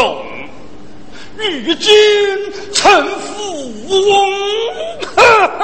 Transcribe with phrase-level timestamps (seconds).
[0.00, 0.24] 穷，
[1.36, 1.92] 如今
[2.72, 4.30] 成富翁。
[5.14, 5.60] 哈哈。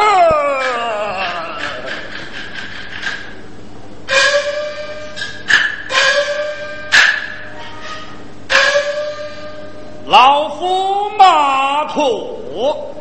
[10.07, 12.95] 老夫马拓，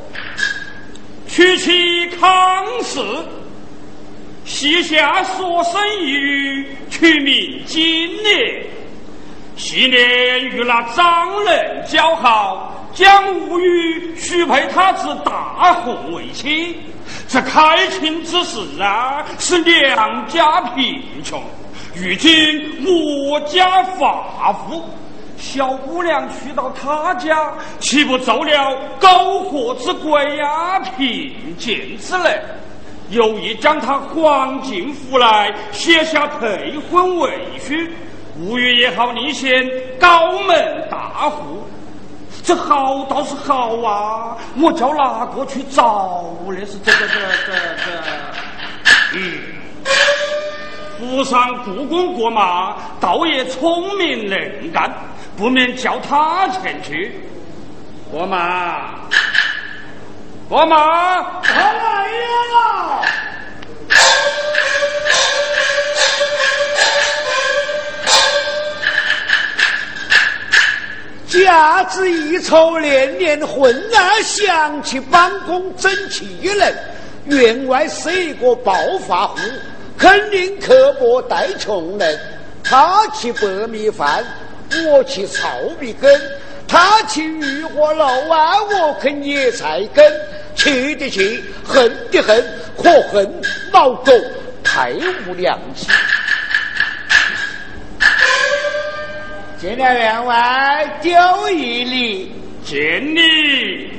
[1.27, 3.01] 取其康氏，
[4.45, 8.64] 膝下所生一女，取名金莲。
[9.67, 16.79] 昔年与那张人交好，将吾女许配他之大红为妻。
[17.27, 21.41] 这开亲之时啊，是两家贫穷，
[21.95, 24.87] 如今我家发富。
[25.35, 32.39] 小姑娘去到他家，岂不走了苟活之鬼呀、贫贱之类？
[33.09, 37.73] 有意将她还进府来，写下退婚文书。
[38.37, 39.65] 吴越也好，你先
[39.99, 41.65] 高门大户，
[42.43, 44.37] 这好倒是好啊！
[44.61, 49.15] 我叫哪个去找那是这个这这这？
[49.15, 49.39] 嗯，
[50.99, 54.93] 府上故宫过马，倒也聪明能干。
[55.37, 57.19] 不免叫他前去，
[58.09, 58.95] 过马，
[60.47, 63.01] 过马，他来呀！
[71.43, 76.73] 家子一筹，年年混啊，想起帮工争气人，
[77.25, 78.73] 员外是一个暴
[79.07, 79.37] 发户，
[79.97, 82.19] 肯定刻薄待穷人。
[82.63, 84.23] 他吃白米饭。
[84.87, 85.47] 我去糙
[85.79, 86.11] 米羹，
[86.67, 88.55] 他去鱼和肉啊！
[88.63, 90.03] 我啃野菜根，
[90.55, 92.43] 气的气，恨的恨，
[92.75, 93.31] 可恨
[93.71, 94.11] 老狗
[94.63, 94.91] 太
[95.27, 95.87] 无良心。
[99.65, 101.11] 见了员外，丢
[101.49, 102.31] 一里，
[102.63, 103.89] 见你。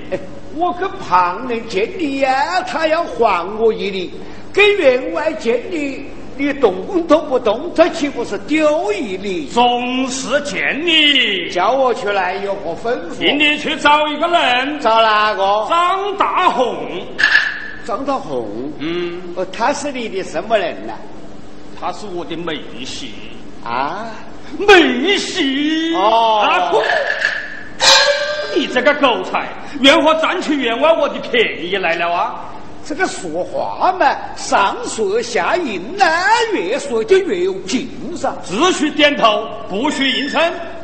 [0.55, 4.13] 我跟旁人见你呀，他要还我一礼，
[4.53, 6.07] 跟员外见你。
[6.37, 9.49] 你动都不动，这岂不是丢一礼？
[9.49, 13.19] 总是见你，叫我出来有何吩咐？
[13.19, 15.67] 请你去找一个人，找哪个？
[15.69, 16.77] 张大红。
[17.85, 18.47] 张大红，
[18.79, 20.93] 嗯，哦，他是你的什么人呢？
[21.81, 22.53] 他是我的妹
[22.85, 23.07] 婿
[23.65, 24.07] 啊，
[24.59, 26.83] 妹婿哦。
[28.55, 29.49] 你这个狗才，
[29.81, 32.37] 愿何占取员外我的便宜来了啊？
[32.89, 36.05] 这个说话嘛，上说下应呢，
[36.55, 38.33] 越说就越有劲噻。
[38.45, 40.41] 只许点头，不许应声。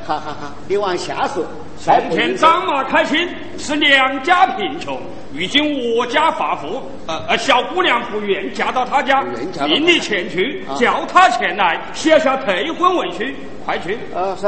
[0.06, 0.52] 哈哈哈！
[0.68, 1.44] 你往下说。
[1.78, 5.00] 从前张马开心，是两家贫穷，
[5.32, 9.20] 如今我家发富，呃呃，小姑娘不愿嫁到他家，
[9.66, 13.24] 命你前去，叫他前来，写下退婚文书，
[13.66, 13.98] 快去。
[14.14, 14.46] 啊，是。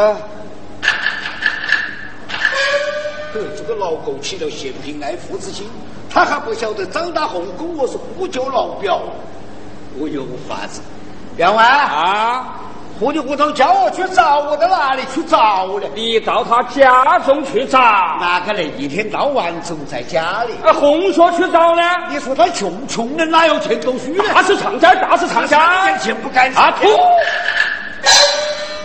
[3.56, 5.66] 这个老狗起了嫌贫爱富之心。
[6.08, 9.02] 他还不晓得张大红跟我是呼救老表，
[9.98, 10.80] 我有法子。
[11.36, 12.60] 员外啊，
[12.98, 15.86] 糊里糊涂叫我去找，我到哪里去找呢？
[15.96, 17.78] 你到他家中去找。
[18.20, 20.52] 哪个能一天到晚总在家里？
[20.64, 21.82] 啊，红说去找呢？
[22.08, 24.22] 你说他穷，穷人哪有钱读书呢？
[24.32, 26.72] 大是长家，大是长家，钱不干啊！
[26.80, 26.88] 吐！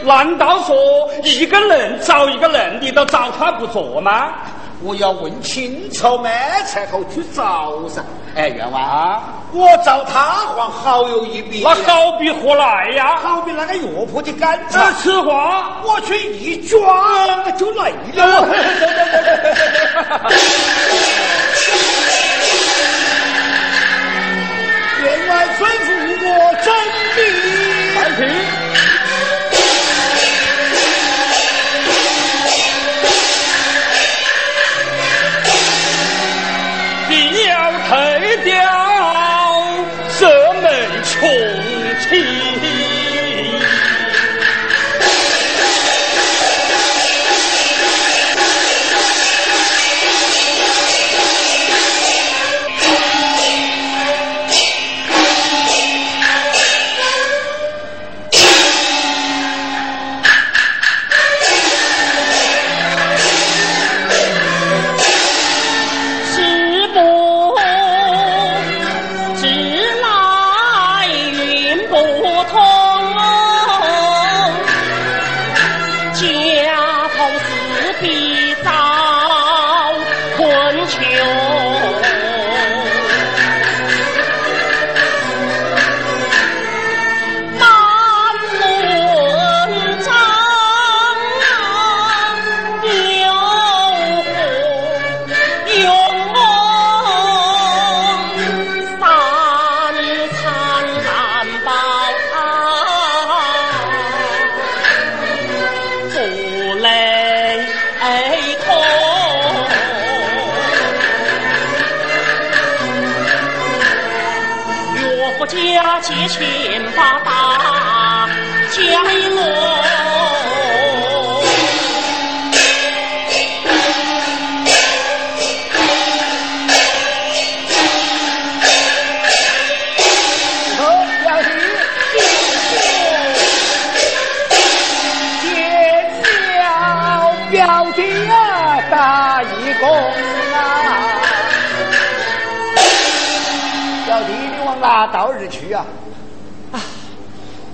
[0.08, 0.75] 难道说
[1.24, 4.30] 一个人找一个人，你都找他不着吗？
[4.82, 6.30] 我要问清楚嘛，
[6.66, 8.02] 才好去找噻。
[8.36, 11.62] 哎，员外啊，我找他还好有一比。
[11.64, 13.18] 那好比何来呀？
[13.22, 14.78] 好比那个药铺的干子。
[15.02, 18.48] 此话我去一抓就来了。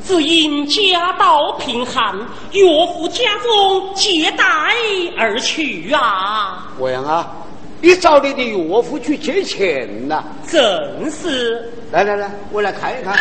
[0.07, 2.16] 只因家道贫寒，
[2.52, 2.63] 岳
[2.94, 4.44] 父家中借贷
[5.18, 6.68] 而去啊。
[6.78, 7.31] 我样啊？
[7.81, 10.24] 你找你的岳父去借钱呐？
[10.48, 11.72] 正是。
[11.92, 13.18] 来来来，我来看一看。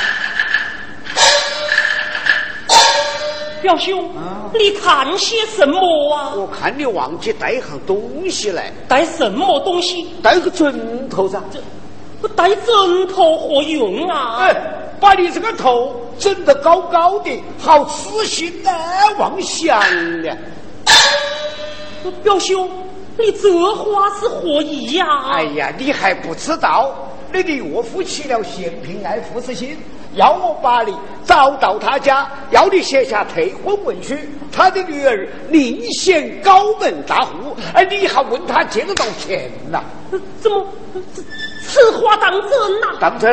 [3.62, 5.78] 表兄，啊你看些什么
[6.14, 6.34] 啊？
[6.36, 8.70] 我看你忘记带一样东西来。
[8.86, 10.06] 带什么东西？
[10.22, 11.40] 带个枕头噻。
[11.50, 11.58] 这，
[12.20, 14.36] 我带枕头何用啊？
[14.40, 14.54] 哎，
[15.00, 18.52] 把你这个头枕得高高的，好痴心
[19.18, 19.80] 妄想
[20.22, 20.36] 的。
[22.22, 22.70] 表兄，
[23.18, 25.06] 你这话是何意呀？
[25.32, 26.94] 哎呀，你还不知道，
[27.32, 29.78] 你的岳父起了嫌贫爱富之心。
[30.14, 30.94] 要我把你
[31.24, 34.14] 找到他家，要你写下退婚文书。
[34.52, 39.82] 他的女儿另显高门大户，哎你还问他借得到钱呐？
[40.40, 40.64] 怎么？
[41.66, 42.96] 此话当真呐？
[43.00, 43.32] 当真。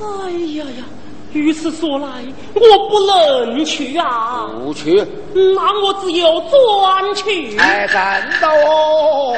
[0.00, 0.84] 哎呀呀！
[1.32, 2.06] 如此说来，
[2.54, 4.50] 我不能去啊！
[4.64, 5.04] 不去？
[5.32, 7.56] 那我只有转去。
[7.56, 9.36] 哎，真的哦！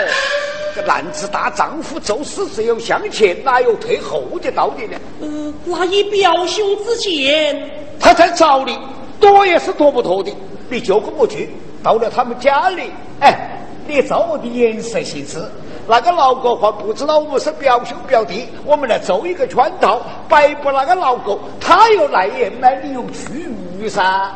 [0.74, 4.98] 这男子大丈夫做事只有向前，哪有退后的道理呢？
[5.20, 8.78] 呃，那以表兄之见，他在找你，
[9.20, 10.32] 躲也是躲不脱的。
[10.70, 11.50] 你就跟我去，
[11.82, 12.90] 到了他们家里，
[13.20, 15.44] 哎，你照我的眼色行事。
[15.88, 23.48] 那个老狗还不知道我们是表兄表弟，我们来做一个圈套，摆布那个老狗，他又来言买，你又去
[23.78, 24.30] 语噻。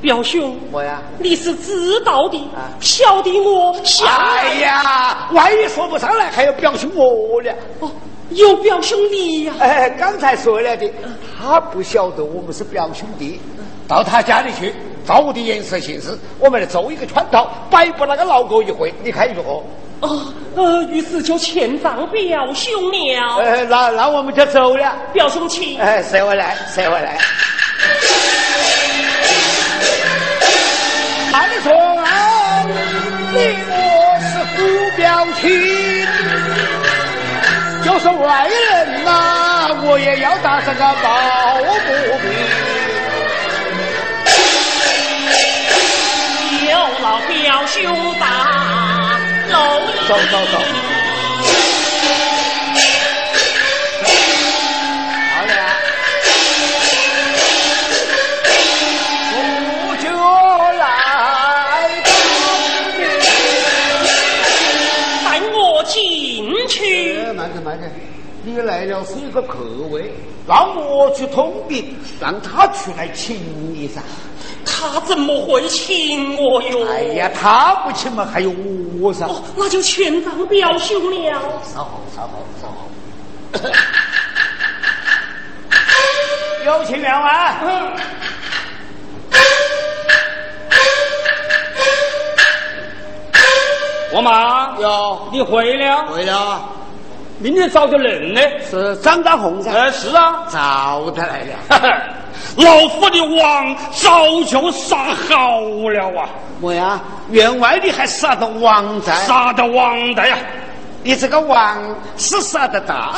[0.00, 2.40] 表兄，我呀，你是知道的，
[2.80, 3.72] 晓得我。
[4.04, 7.52] 哎呀，万一说不上来，还有表兄我呢。
[7.78, 7.88] 哦，
[8.30, 9.54] 有表兄你呀。
[9.60, 10.90] 哎，刚才说了的，
[11.38, 13.40] 他不晓得我们是表兄弟，
[13.86, 14.74] 到他家里去，
[15.06, 19.62] 照我的颜色行事，我们来做一个圈套，摆布那个老狗一回，你看如何？
[20.02, 23.36] 哦，呃，于是就欠账表兄了。
[23.38, 24.94] 呃，那那我们就走了。
[25.12, 25.80] 表兄请。
[25.80, 26.56] 哎，谁我来？
[26.74, 27.18] 谁我来？
[31.32, 31.72] 按说
[33.32, 33.36] 你
[33.70, 33.72] 我
[34.20, 34.60] 是姑
[34.96, 35.42] 表亲，
[37.82, 39.08] 就是外人呐，
[39.84, 41.04] 我也要打上个抱
[41.86, 42.26] 不平。
[46.70, 47.80] 有老表兄
[48.20, 48.24] 把
[50.02, 50.58] 楼走走走。
[68.44, 69.58] 你来了是一个客
[69.90, 70.12] 位，
[70.46, 73.36] 让我去通禀，让他出来请
[73.72, 74.02] 你噻。
[74.90, 76.86] 他怎么会请我哟？
[76.90, 78.52] 哎呀，他不请嘛，还有
[79.00, 79.26] 我噻。
[79.26, 81.32] 哦，那就全当表兄了。
[81.62, 82.88] 稍后，稍后，稍后。
[86.64, 87.56] 有请员外。
[94.14, 96.04] 我妈有，你回了？
[96.06, 96.60] 回了。
[97.38, 98.40] 明天找个人呢？
[98.70, 99.72] 是张大红噻。
[99.72, 101.52] 呃，是啊，找他来了。
[102.56, 106.28] 老夫的王早就杀好了啊！
[106.60, 107.00] 么呀？
[107.30, 109.14] 员外你还杀的王在？
[109.26, 110.36] 杀的王在呀！
[111.02, 111.78] 你这个王
[112.16, 113.12] 是杀的大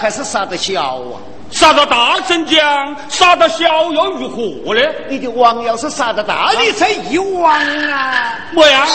[0.00, 1.20] 还是杀的小啊？
[1.50, 2.96] 杀的大怎讲？
[3.08, 4.80] 杀的小又如何呢？
[5.08, 8.38] 你的王要是杀的大，你才一王啊！
[8.52, 8.86] 么呀？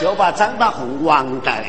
[0.00, 1.64] 就把张大红王带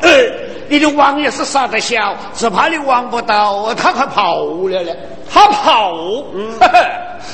[0.68, 4.92] 你的王也是杀得小，只怕你网不到，他快跑了呢。
[5.30, 5.92] 他跑？
[6.34, 6.52] 嗯，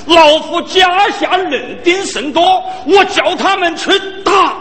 [0.06, 3.90] 老夫家下人丁甚多，我叫他们去
[4.24, 4.54] 打，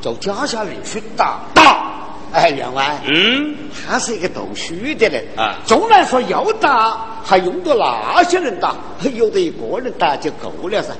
[0.00, 1.84] 叫家下人去打打。
[2.32, 3.54] 哎，员外，嗯，
[3.88, 5.56] 他是一个读书的人啊。
[5.64, 8.74] 纵然说要打，还用得那些人打？
[9.14, 10.92] 有的一个人打就够了噻。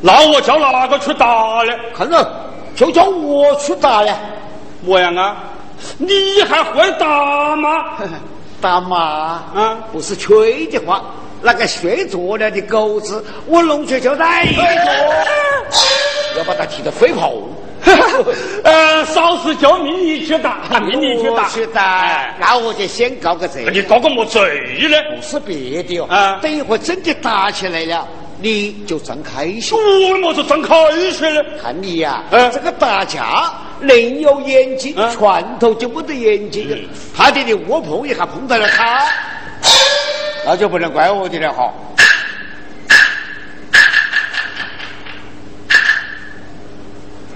[0.00, 1.26] 那我叫哪个去打
[1.64, 1.72] 呢？
[1.96, 2.30] 看着，
[2.76, 4.14] 就叫我去打了。
[4.82, 5.36] 模样啊？
[5.98, 7.84] 你还会打吗？
[8.60, 8.96] 打马
[9.54, 11.02] 啊，不是吹的话，
[11.42, 14.62] 那个睡着了的狗子，我弄去就逮一个，
[16.38, 17.34] 要把它踢得飞跑。
[18.64, 21.48] 呃，少时叫命你去打，命你去打。
[21.50, 23.66] 去打，那我就先告个罪。
[23.70, 24.40] 你告个么罪
[24.90, 24.96] 呢？
[25.14, 28.08] 不是别的哦，啊等一会儿真的打起来了，
[28.40, 29.78] 你就真开心。
[30.10, 30.76] 我么子真开
[31.12, 31.42] 心呢？
[31.62, 36.88] 看你呀、嗯这个打架能有眼睛，嗯拳头就没得眼睛。
[37.16, 39.04] 怕得你窝碰一下碰到了他，
[40.44, 41.72] 那就不能怪我的了哈。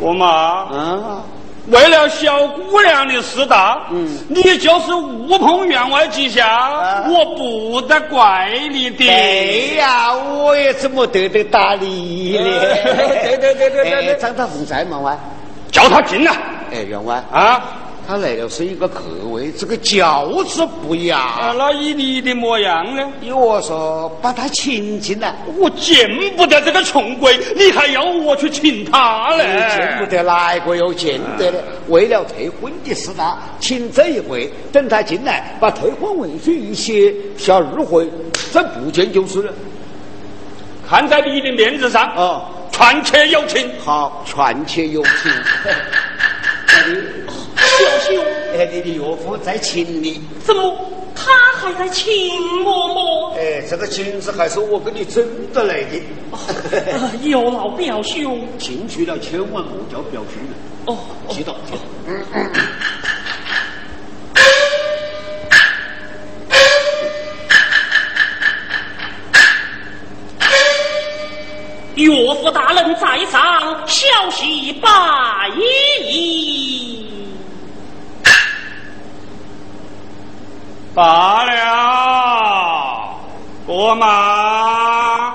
[0.01, 1.23] 我妈，嗯，
[1.71, 9.05] 为了小姑娘的事大，嗯你就是误碰员外几下，啊我不得怪你的。
[9.05, 12.45] 对呀，我也怎么得得打你呢？
[12.45, 15.17] 对对对对对对哎张大凤在忙哇，
[15.71, 16.33] 叫他进来
[16.73, 17.63] 哎，员外，啊！
[18.09, 21.19] 他来了是一个客位，这个轿子不雅。
[21.19, 23.07] 啊，那以你的模样呢？
[23.21, 25.37] 依我说，把他请进来。
[25.59, 29.45] 我见不得这个穷鬼，你还要我去请他嘞？
[29.77, 31.63] 见不得哪个有见得的。
[31.89, 38.09] 为了退婚的事大，请这一回，等他进来，把退婚文书一写，下二回，
[38.51, 39.53] 这不见就是了。
[40.89, 43.71] 看在你的面子上，哦，传且有情。
[43.85, 45.31] 好，劝且有情。
[47.79, 50.21] 表兄，哎，你的岳父在请你。
[50.45, 50.77] 怎么
[51.15, 52.07] 他还在请
[52.65, 53.35] 我么？
[53.37, 56.01] 哎，这个情是还是我跟你争得来的。
[56.91, 58.47] 呃有劳表兄。
[58.59, 60.55] 进去了，千万莫叫表兄了，
[60.87, 61.79] 哦，记到记到。
[71.95, 74.89] 岳父大人在上，小婿拜
[75.57, 77.18] 矣。
[80.95, 83.15] 罢了，
[83.67, 85.35] 国妈，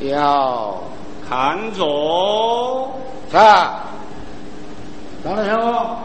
[0.00, 0.78] 要
[1.28, 2.90] 看着。
[3.32, 3.70] 看，
[5.24, 5.96] 张大兄，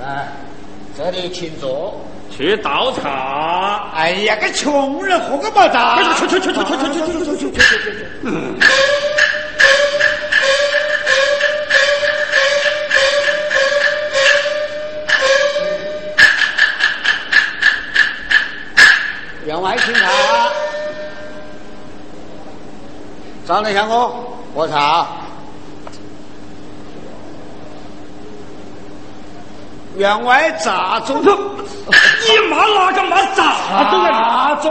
[0.00, 0.28] 来，
[0.96, 1.94] 这里请坐。
[2.30, 3.88] 去倒茶。
[3.94, 6.02] 哎呀，个穷人喝个嘛茶？
[6.14, 8.06] 去去去去去去去去去去去去。
[19.66, 20.52] 买青草啊。
[23.48, 25.08] 张德祥公，我草。
[29.96, 31.20] 员外咋中？
[31.20, 31.26] 你
[32.48, 34.54] 妈哪个妈咋中啊？
[34.54, 34.70] 咋中？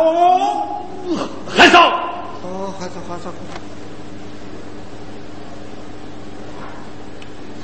[1.58, 1.90] 还少。
[2.44, 3.30] 哦，还手，还手。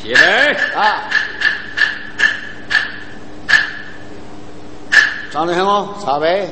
[0.01, 1.03] 起来啊！
[5.31, 6.49] 张德祥公，茶杯。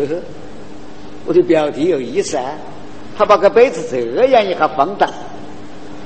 [0.00, 0.22] 就是，
[1.26, 2.54] 我的表弟有意思啊，
[3.18, 5.06] 他把个杯子这样一下放大，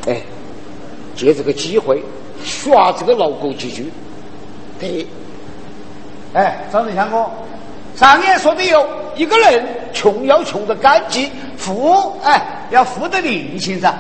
[0.09, 0.21] 哎，
[1.15, 2.03] 借这个机会
[2.43, 3.89] 耍这个老狗几句。
[4.81, 5.07] 对，
[6.33, 7.31] 哎，长得像我。
[7.95, 8.85] 上言说的有，
[9.15, 13.95] 一个人穷要穷得干净，富哎要富得灵性噻。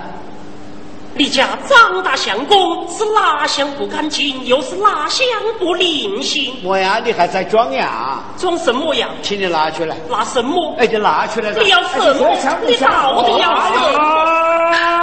[1.17, 5.25] 你家张大相公是哪项不干净，又是哪项
[5.61, 6.53] 不灵性？
[6.65, 8.19] 我呀你还在装呀？
[8.37, 9.09] 装什么呀？
[9.23, 9.97] 请你拿出来。
[10.11, 10.75] 拿什么？
[10.77, 11.53] 哎，就拿出来。
[11.53, 15.03] 你要什么哎你到底要什么啊！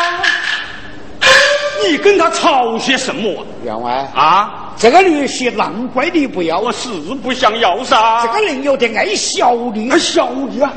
[1.87, 4.73] 你跟他吵些什么员外，啊？
[4.77, 6.89] 这个女婿难怪你不要，我是
[7.23, 8.33] 不想要噻这。
[8.33, 9.97] 个人有点爱小的，爱。
[9.97, 10.73] 小的啊！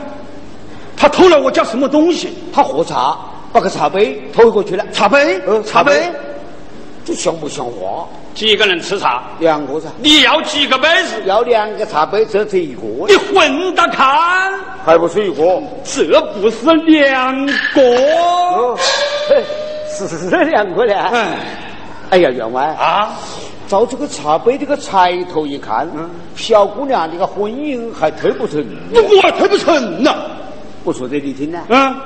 [0.97, 2.33] 他偷了我家什么东西？
[2.55, 3.19] 他喝茶，
[3.54, 4.84] 把个茶杯偷过去了。
[4.92, 5.40] 茶杯？
[5.46, 6.11] 呃，茶杯？，
[7.04, 8.04] 这像不像话？
[8.34, 9.23] 几个人吃茶？
[9.38, 11.23] 两个噻，你要几个杯子？
[11.25, 14.52] 要两个茶杯，这只一个，你混着看，
[14.84, 15.62] 还不是一个？
[15.84, 17.82] 这不是两个。
[18.56, 18.76] 哦，
[19.28, 19.40] 嘿
[19.88, 20.94] 是两个呢。
[20.94, 21.38] 哎
[22.11, 23.12] 哎呀，员外，啊！
[23.68, 28.66] 照这个茶杯这个彩头一看，嗯小姑娘这个婚姻还推不成。
[28.92, 30.12] 我还推不成呢。
[30.82, 31.96] 我说给你听呢，嗯，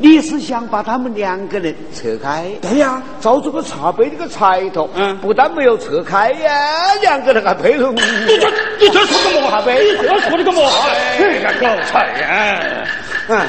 [0.00, 2.46] 你是想把他们两个人扯开？
[2.62, 3.02] 对呀。
[3.20, 7.90] 照这个茶杯这个彩头，嗯不但没有扯开呀，两个人还配合。
[7.92, 10.70] 你这你这说个毛茶杯你这说的个么？
[11.18, 12.86] 这个狗菜呀！
[13.28, 13.46] 嗯。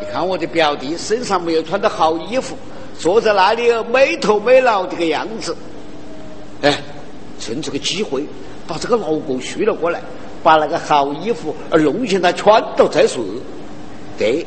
[0.00, 2.56] 你看我的表弟身上没有穿的好衣服，
[2.98, 5.54] 坐在那里没头没脑这个样子。
[6.62, 6.78] 哎，
[7.38, 8.24] 趁这个机会
[8.66, 10.00] 把这个老公娶了过来，
[10.42, 13.24] 把那个好衣服弄进来穿到再说。
[14.18, 14.46] 对。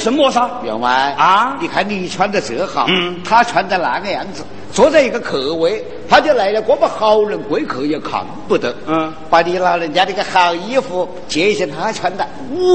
[0.00, 0.50] 什么噻？
[0.64, 1.56] 员外啊？
[1.60, 3.20] 你看你穿的这好，嗯。
[3.22, 4.42] 他穿的那个样子，
[4.72, 8.74] 坐在一个客位，他就来了，我们好人贵客也看不得。
[8.86, 12.26] 嗯，把你老人家那个好衣服借些他穿的，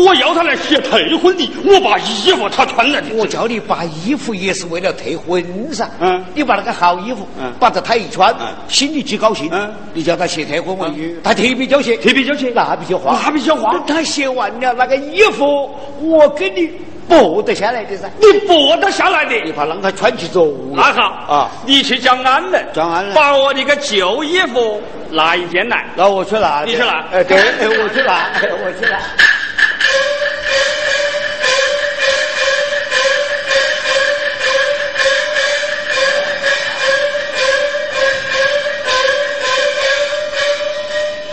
[0.05, 3.07] 我要他来写退婚的，我把衣服他穿了的。
[3.15, 5.89] 我叫你把衣服也是为了退婚噻。
[5.99, 6.23] 嗯。
[6.33, 7.51] 你把那个好衣服，嗯。
[7.59, 8.47] 把它他一穿，嗯。
[8.67, 9.49] 心里极高兴。
[9.51, 9.73] 嗯。
[9.93, 15.69] 你叫他写退婚文语，他特别就写，特别就写，那笔就画，那笔就画他写完了那个衣服，
[16.01, 16.69] 我给你
[17.09, 18.09] 剥得下来的噻。
[18.19, 19.35] 你剥得下来的。
[19.43, 21.01] 你怕让他穿起走那好
[21.33, 21.51] 啊！
[21.65, 24.81] 你去叫安人，叫安人把我那个旧衣服
[25.11, 25.85] 拿一件来。
[25.95, 28.99] 那我去拿，你去拿哎，对，哎我去拿，哎我去拿。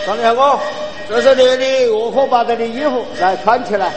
[0.05, 0.59] 张两哥，
[1.07, 3.89] 这是你的岳父把这的衣服来穿起来。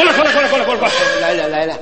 [0.00, 0.90] 过来，过来，过来，过来，过来，过来。
[1.20, 1.74] 来了来了，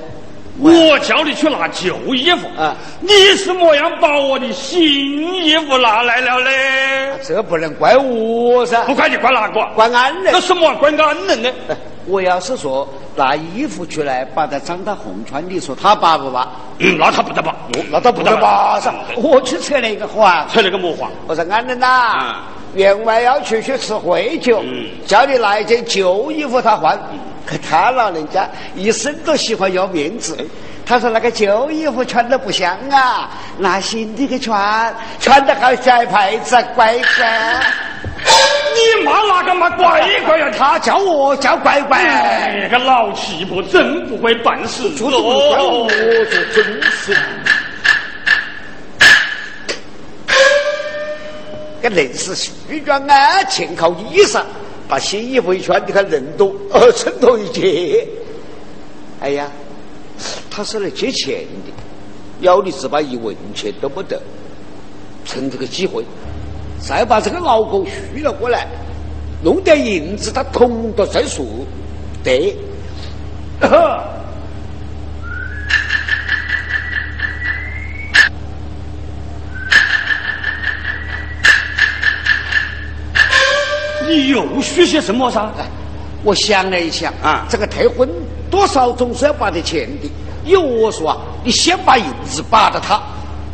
[0.60, 7.12] 我叫你去拿旧衣服啊你是么样把我的新衣服拿来了嘞？
[7.22, 9.64] 这不能怪我噻不，怪你，怪哪个？
[9.74, 10.40] 怪安人那。
[10.40, 11.50] 什么怪安人呢？
[11.68, 11.76] 哎
[12.08, 16.48] 我要是说拿衣服出来把它张到红穿，你说他拔不拔？
[16.78, 17.54] 嗯，那他不得拔，
[17.90, 18.90] 那他不得拔噻。
[19.16, 21.10] 我去扯了一个谎，扯那个魔话。
[21.26, 22.34] 我说安人呐嗯，
[22.74, 26.98] 员外要出去吃会酒嗯，叫你拿一件旧衣服他换。
[27.48, 30.36] 可他老人家一生都喜欢要面子。
[30.84, 37.60] 他说那个旧衣服穿的不香啊，拿新的给穿，穿的好摘牌子，乖乖。
[38.74, 40.50] 你妈那个嘛乖乖呀？
[40.56, 41.98] 他他叫我叫乖乖。
[41.98, 45.90] 哎，个老气婆真不会办事说的不怪我，哦。
[45.90, 47.16] 这真是。
[51.80, 54.42] 这人是虚装啊，全靠衣裳。
[54.88, 58.06] 把新衣服一穿，你看人多，呃， 衬头一切。
[59.20, 59.50] 哎呀，
[60.50, 61.72] 他是来借钱的，
[62.40, 64.20] 要你只把一文钱都不得。
[65.24, 66.02] 趁这个机会，
[66.80, 68.66] 再把这个老公续了过来，
[69.44, 71.66] 弄点银子，他同的算数。
[72.24, 72.56] 对。
[84.08, 85.40] 你又许些什么噻？
[85.58, 85.66] 哎，
[86.24, 88.08] 我想了一想啊这个退婚
[88.50, 90.10] 多少总是要把点钱的。
[90.46, 93.00] 有我说啊，你先把银子拔到他，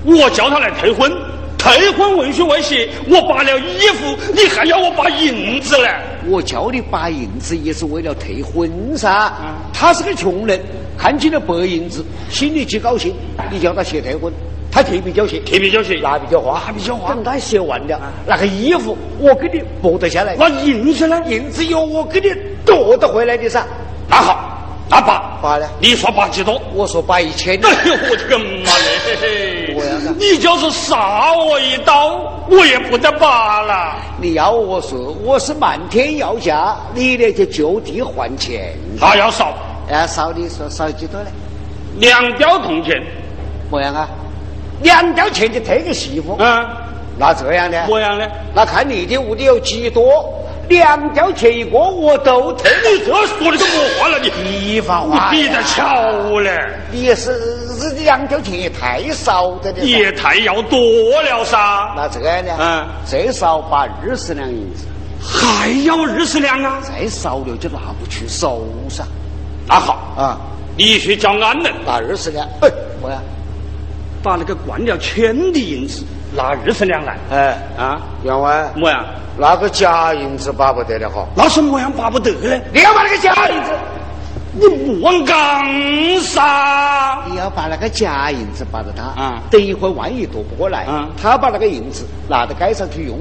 [0.05, 1.11] 我叫他来退婚，
[1.59, 5.89] 退婚文书未写，我拔了衣服，你还要我拔银子呢？
[6.27, 9.33] 我叫你拔银子也是为了退婚噻。
[9.73, 10.61] 他是个穷人，
[10.97, 13.13] 看见了白银子，心里极高兴。
[13.51, 14.33] 你叫他写退婚，
[14.75, 21.23] 他特别叫写，特别就写，那比较花，那比较花等他写完了，那个衣服我给你剥得下来，那银子呢？
[21.29, 22.35] 银子有我给你
[22.67, 23.65] 夺得回来的噻。
[24.09, 24.59] 那好，
[24.91, 26.61] 那拔拔了你说拔几多？
[26.75, 29.77] 我说拔一千，哎呦，我这个妈嘞！
[30.19, 33.95] 你就是杀我一刀，我也不得拔了。
[34.21, 38.77] 你要我说我是漫天要价，你呢就就地还钱。
[38.99, 39.57] 他要少
[39.89, 41.27] 要，少你说少几多呢？
[42.01, 43.01] 两吊铜钱，
[43.71, 44.09] 么样啊？
[44.83, 46.67] 两吊钱就退给媳妇，嗯，
[47.19, 47.87] 那这样呢？
[47.89, 48.27] 么样呢？
[48.55, 50.33] 那看你的屋里有几多，
[50.69, 52.71] 两吊钱一个我都退。
[52.83, 54.19] 你这说的都么话了？
[54.19, 57.31] 你地方你话你比得巧嘞，你是
[57.79, 59.79] 这两吊钱也太少的了。
[59.79, 60.79] 也太要多
[61.23, 61.57] 了噻。
[61.97, 62.53] 那这样呢？
[62.59, 64.87] 嗯最少把二十两银子，
[65.23, 66.81] 还要二十两啊？
[66.83, 69.05] 再少了就拿不出手噻。
[69.67, 70.39] 那好，啊，
[70.77, 72.69] 你去叫安能拿二十两，哎，
[73.01, 73.23] 么样？
[74.25, 76.03] 把那个灌了钱的银子
[76.35, 78.01] 拿二十两来哎，啊？
[78.23, 79.05] 员外，么样？
[79.37, 81.27] 那个假银子巴不得了哈！
[81.37, 82.59] 那是么样巴不得呢？
[82.73, 83.71] 你要把那个假银子，
[84.53, 84.67] 你
[85.01, 85.37] 莫讲
[86.23, 87.23] 噻！
[87.29, 93.19] 你要把那个假银子巴到他，啊等一会儿万一夺不过来，啊他把那个银子拿到街上去用，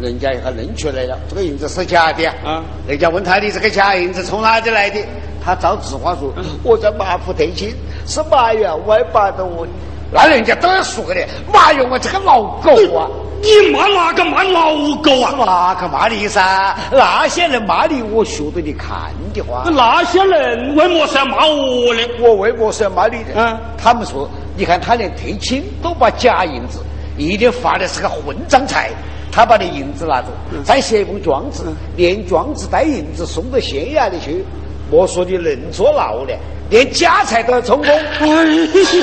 [0.00, 5.00] 人家一下认出来了，这个银子是假的啊人家问他你这个假银子从哪里来的？
[5.44, 6.32] 他照实话说，
[6.62, 7.74] 我在马府退亲，
[8.06, 9.66] 是马员外拔的我
[10.12, 10.18] 的。
[10.18, 13.08] 那人家都要说的，马员外这个老狗啊！
[13.42, 15.34] 你骂哪个骂老狗啊？
[15.38, 19.64] 哪个骂你噻，那些人骂你，我学得你看的话。
[19.70, 22.00] 那些人为么是要骂我呢？
[22.20, 23.34] 我为么是要骂你的？
[23.36, 26.80] 嗯他们说，你看他连退亲都把假银子，
[27.18, 28.90] 一定发的是个混账财。
[29.30, 30.28] 他把那银子拿走，
[30.64, 31.64] 再写一封状子，
[31.94, 34.42] 连状子带银子送到县衙里去。
[34.90, 36.38] 莫说你能坐牢了，
[36.70, 37.86] 连家财都要充公。
[37.88, 38.26] 哎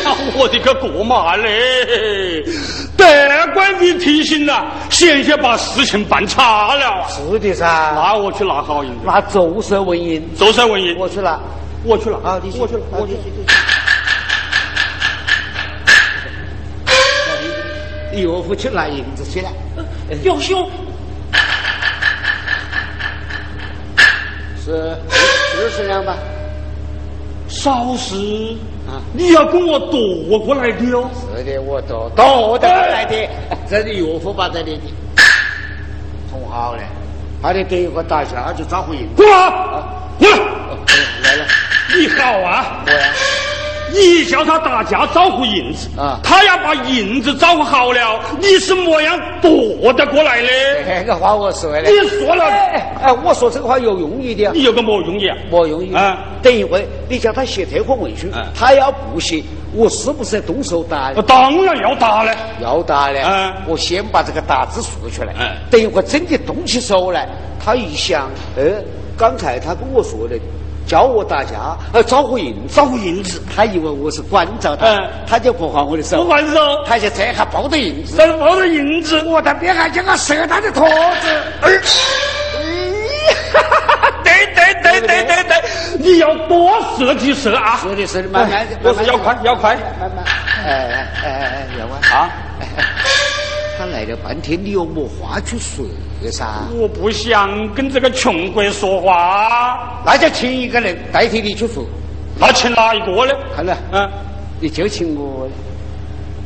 [0.04, 2.43] 呀，我的个国妈嘞！
[2.96, 7.06] 得怪你提醒了，险些把事情办差了。
[7.10, 7.65] 是的噻，
[7.96, 11.39] 那我去拿好银子，那奏舌问银，奏舌问银，我去拿。
[11.86, 13.13] 我去了啊，你我去了，我去。
[18.13, 19.50] 你岳父去拿银子去了，
[20.24, 20.72] 表兄。
[24.63, 24.96] 是
[25.63, 26.17] 四十两吧？
[27.47, 28.15] 少时
[28.86, 31.10] 啊，你要跟我夺过来的哦。
[31.38, 33.30] 是的，我夺夺得过来的，
[33.69, 34.82] 这里岳父把这里的。
[36.30, 36.84] 捅好了，
[37.41, 39.08] 他的等一会打架就抓回去。
[39.15, 39.49] 过来，
[40.19, 40.38] 过来，
[41.23, 41.45] 来了。
[41.95, 42.84] 你好啊！
[42.86, 43.13] 我呀。
[43.93, 50.47] 你叫他打架招呼银子啊，他要把银子找好了，你是么样夺得过来的？
[50.84, 51.84] 这个话我说的。
[51.84, 54.51] 你说了，哎，我说这个话有用意的。
[54.51, 55.38] 你有个么用意啊？
[55.51, 56.17] 么用意啊？
[56.41, 59.43] 等一会你叫他写退婚文书，他要不写，
[59.75, 61.13] 我是不是动手打？
[61.27, 63.21] 当然要打了，要打了。
[63.23, 65.36] 嗯，我先把这个打字竖出来。
[65.39, 67.29] 嗯，等一会真的动起手来，
[67.63, 68.27] 他一想，
[68.58, 68.82] 呃，
[69.15, 70.36] 刚才他跟我说的。
[70.86, 73.41] 教我打架，呃，找回银，找回银子。
[73.56, 81.28] 他以为我是关照他，他就不还我的手，不还手，他就这还抱着银子，抱着银子，我在边还叫我射他的坨子。
[81.62, 81.72] 哎，
[84.24, 85.02] 对对对？
[85.02, 85.54] 对对对，
[86.00, 87.80] 你要多射几射啊！
[87.82, 90.26] 是的，是的，慢慢，我是要快，要快，慢慢，
[90.65, 92.30] 哎哎哎哎，要快啊！
[93.77, 95.86] 他来了半天，你又没话去说
[96.31, 96.45] 噻？
[96.75, 101.83] 我不想跟这个穷鬼说话，那就请一个人代替你去说。
[102.39, 103.33] 那请哪一个呢？
[103.55, 104.09] 看来，嗯，
[104.59, 105.47] 你就请我。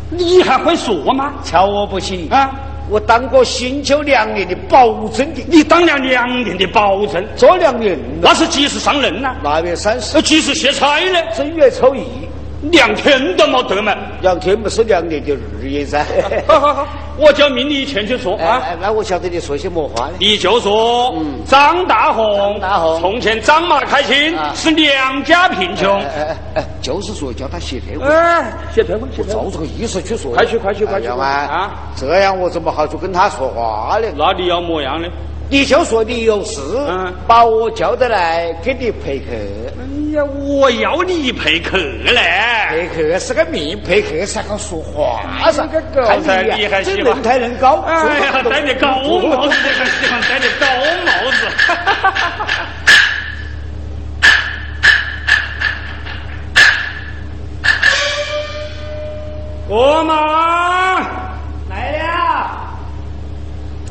[0.09, 1.33] 你还会说吗？
[1.43, 2.49] 瞧我不行啊！
[2.89, 5.43] 我当过新旧两年的保证的。
[5.47, 9.35] 你当了两年的保证，这两年，那是几时上任呢？
[9.43, 10.21] 腊月三十。
[10.21, 11.19] 几时卸差呢？
[11.35, 12.01] 正月初一。
[12.71, 13.95] 两天都没得嘛？
[14.21, 16.05] 两天不是两年的日夜噻。
[16.47, 18.61] 好好好，我就命你前去说啊。
[18.81, 20.13] 那我晓得你说些么话呢？
[20.19, 25.99] 你就说，张大红，大红，从前张马开心，是娘家贫穷。
[25.99, 28.07] 哎哎，就是说叫他写退婚。
[28.07, 30.31] 哎，写退婚，我照这个意思去说。
[30.33, 31.25] 快去快去快去嘛！
[31.25, 34.07] 啊，这样我怎么好去跟他说话呢？
[34.17, 35.07] 那你要么样呢？
[35.49, 36.59] 你就说你有事，
[37.25, 39.25] 把我叫得来给你陪客。
[40.15, 42.67] 我要你陪客嘞！
[42.69, 45.67] 陪客是个命，陪客是个说话噻。
[45.93, 46.19] 看
[46.57, 50.65] 你还喜欢抬人高，哎呀，戴的高帽子，还喜欢戴的高
[51.05, 51.47] 帽子。
[59.69, 60.15] 我妈。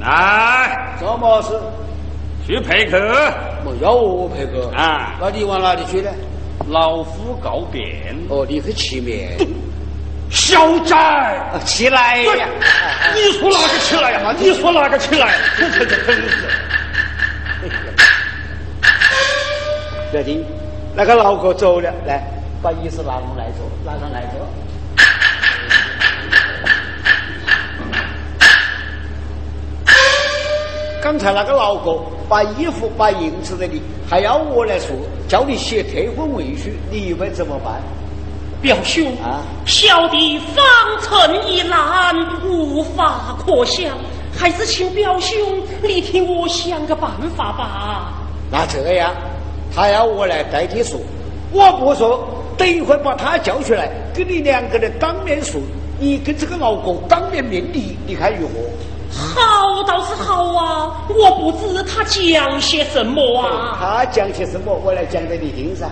[0.00, 1.58] 来，做么事？
[2.46, 3.32] 去陪客。
[3.66, 5.16] 莫要我陪哥啊？
[5.20, 6.08] 那你往哪里去呢？
[6.68, 8.14] 老夫告别。
[8.28, 9.36] 哦，你去吃面。
[10.30, 12.48] 小宅，起来呀！
[13.12, 14.32] 你说哪个起来呀？
[14.38, 15.34] 你说哪个起来？
[15.58, 16.14] 真是真是。
[20.12, 20.44] 表弟，
[20.94, 22.22] 那个老哥走了，来
[22.62, 24.46] 把椅子拿上来坐，拿上来坐。
[31.06, 34.88] 刚才那个老哥把衣服、把银子给你，还要我来说，
[35.28, 37.80] 叫你写退婚文书，你以为怎么办？
[38.60, 40.64] 表兄啊，小弟方
[41.00, 42.12] 寸已烂，
[42.44, 43.96] 无法可想，
[44.36, 45.38] 还是请表兄
[45.80, 48.12] 你替我想个办法吧。
[48.50, 49.14] 那这样，
[49.72, 50.98] 他要我来代替说，
[51.52, 55.60] 我不说，等一会儿把他叫出来，跟你两个人当面说，
[56.00, 58.54] 你跟这个老公当面面礼，你看如何？
[59.16, 63.76] 好倒是好啊，我不知他讲些什么啊。
[63.80, 65.86] 他讲些什么，我来讲给你听噻。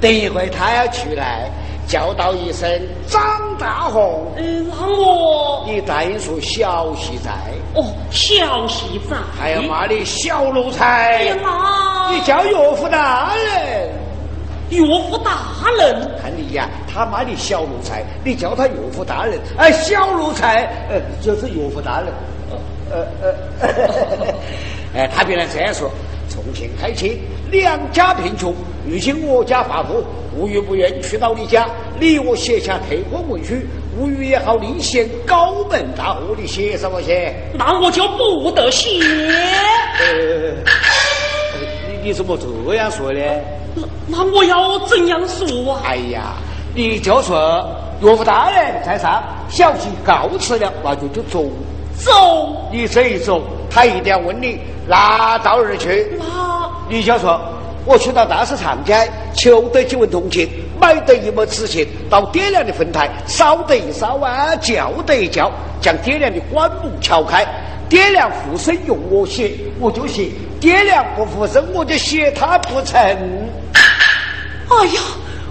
[0.00, 1.50] 等一会他要出来，
[1.86, 2.68] 叫道一声
[3.06, 3.20] 张
[3.58, 4.32] 大红。
[4.36, 7.30] 嗯，让我你答应说小媳在。
[7.74, 9.16] 哦，小媳在。
[9.38, 11.16] 还要骂你小奴才。
[11.16, 12.10] 哎呀妈！
[12.12, 13.90] 你叫岳父大人。
[14.70, 16.10] 岳父大人。
[16.20, 19.38] 看你呀，他骂你小奴才，你叫他岳父大人。
[19.56, 22.08] 哎，小奴才，呃，就是岳父大人。
[22.92, 23.06] 呃
[23.62, 24.34] 呃，
[24.94, 25.90] 哎，他原来这样说：
[26.28, 27.16] 从前开始，
[27.50, 28.54] 两家贫穷，
[28.86, 30.04] 如今我家发富，
[30.36, 31.66] 无欲不愿去到你家，
[31.98, 33.54] 你我写下退婚文书，
[33.98, 37.34] 无欲也好，另显高门大户，你写什么写？
[37.54, 39.00] 那我就不得写。
[40.00, 40.52] 呃，
[41.88, 43.20] 你你怎么这样说呢？
[43.74, 45.80] 那那我要怎样说啊？
[45.86, 46.34] 哎呀，
[46.74, 47.66] 你就说
[48.02, 51.44] 岳父大人在上，小婿告辞了，那就就走。
[51.96, 56.06] 走，你这一走，他一定要问你哪到哪儿去。
[56.18, 56.24] 那
[56.88, 57.40] 你就说
[57.84, 60.48] 我去到大市场街，求得几文铜钱，
[60.80, 65.50] 买得一亩纸钱，到爹娘的坟台，烧得一烧啊，叫得一叫，
[65.80, 67.46] 将爹娘的棺木敲开。
[67.88, 72.98] 爹娘附身用我写，我就写；爹娘不附身，我就写他不成。
[72.98, 75.00] 哎呀，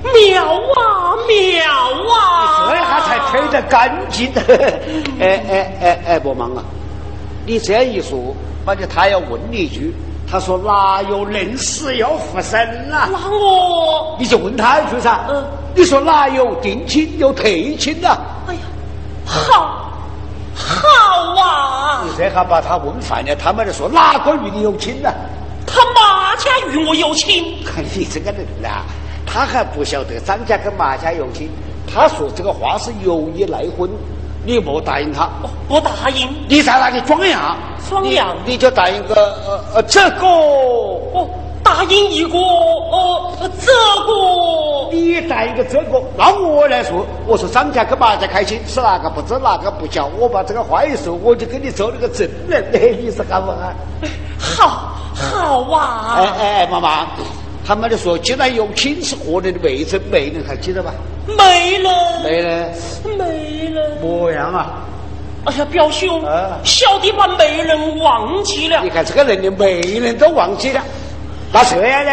[0.04, 2.70] 妙啊妙啊！
[2.70, 4.32] 这下才推得干净。
[5.20, 6.64] 哎哎哎哎，不忙啊！
[7.46, 8.36] 你这样一说，
[8.66, 9.94] 反正他要问你一句。
[10.32, 12.58] 他说：“哪有人死要复生
[12.90, 13.10] 啊？
[13.12, 15.20] 那我你就问他一句噻。
[15.30, 15.44] 嗯，
[15.76, 18.18] 你说哪有定亲又退亲呐？
[18.48, 18.62] 哎呀，
[19.26, 19.92] 好，
[20.56, 22.04] 好啊！
[22.06, 25.12] 你这下把他问烦了，他们就说哪个与你有亲呢？
[25.68, 27.54] 他马家与我有亲。
[27.66, 28.84] 看你这个人呐，
[29.32, 31.50] 他还不晓得张家跟马家有亲。
[31.92, 33.90] 他说这个话是有意赖婚。”
[34.44, 35.30] 你莫答应他，
[35.68, 36.28] 不答应。
[36.50, 37.56] 你在那里装样？
[37.88, 38.36] 装样？
[38.44, 40.26] 你就答应个呃呃这个。
[40.26, 41.30] 哦，
[41.64, 43.72] 答应一个呃这
[44.08, 44.92] 个。
[44.92, 52.66] 你答应个这个，那我来说，我说张家跟马家开心，是哪个不知哪个不叫，我把这个话一说，我就给你做了个证人。
[53.00, 53.72] 你是好不好？
[54.40, 56.16] 好，好啊。
[56.18, 57.06] 哎哎，妈妈，
[57.66, 60.02] 他们就说，既然有亲是活人的媒人？
[60.10, 60.94] 媒人还记得吧？
[61.28, 61.90] 没了，
[62.24, 62.70] 没了，
[63.18, 63.82] 没了。
[64.02, 64.84] 模样啊！
[65.46, 66.22] 哎呀，表兄，
[66.64, 68.82] 小弟把媒人忘记了。
[68.84, 70.84] 你看这个人连媒人都忘记了，
[71.52, 72.12] 那这样呢？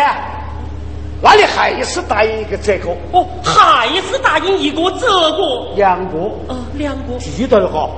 [1.21, 2.91] 那你还是答应一个这个？
[3.13, 5.75] 哦，还是答应一个这个？
[5.77, 6.19] 两个？
[6.49, 7.19] 呃，两个。
[7.19, 7.91] 记得哈？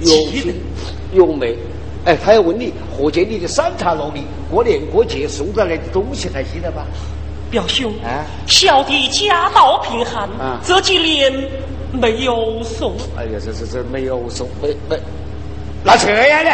[0.00, 0.60] 有亲
[1.12, 1.56] 有媒。
[2.04, 6.84] 哎，他要问你何解你的三茶楼里过年过节送过来的东西还记得吧？
[7.50, 10.28] 表兄，啊小弟家道贫寒，
[10.62, 11.32] 这几年
[11.92, 12.92] 没有送。
[13.16, 14.98] 哎呀，这这这没有送，没没。
[15.82, 16.50] 那这样呢？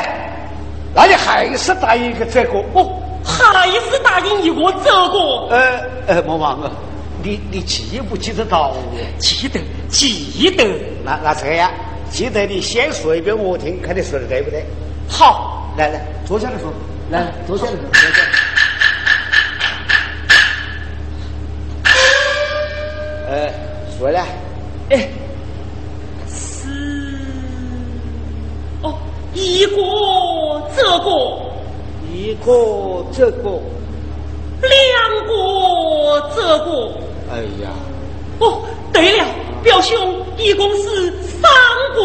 [0.94, 2.58] 那你还是答应一个这个？
[2.74, 5.18] 哦，还是答应一个这个？
[5.50, 6.70] 呃呃，莫忘啊，
[7.22, 8.76] 你你记不记得到？
[9.18, 9.58] 记得，
[9.88, 10.64] 记得。
[11.04, 11.70] 那那这样，
[12.10, 14.64] 记得你先说一遍我听，看你说的对不对？
[15.10, 16.72] 好，来来，坐下来说，
[17.10, 17.72] 来坐下来。
[17.72, 18.22] 说，坐下。
[23.28, 23.52] 呃，
[23.98, 24.24] 说来，
[24.90, 25.08] 哎，
[26.28, 26.68] 是
[28.82, 28.94] 哦，
[29.34, 29.76] 一个
[30.76, 31.10] 这个，
[32.10, 33.60] 一个这个，
[34.62, 34.70] 两
[35.26, 35.30] 个
[36.34, 36.92] 这个，
[37.30, 37.70] 哎呀，
[38.38, 39.24] 哦，对了，
[39.62, 41.48] 表兄，一共是三
[41.94, 42.00] 个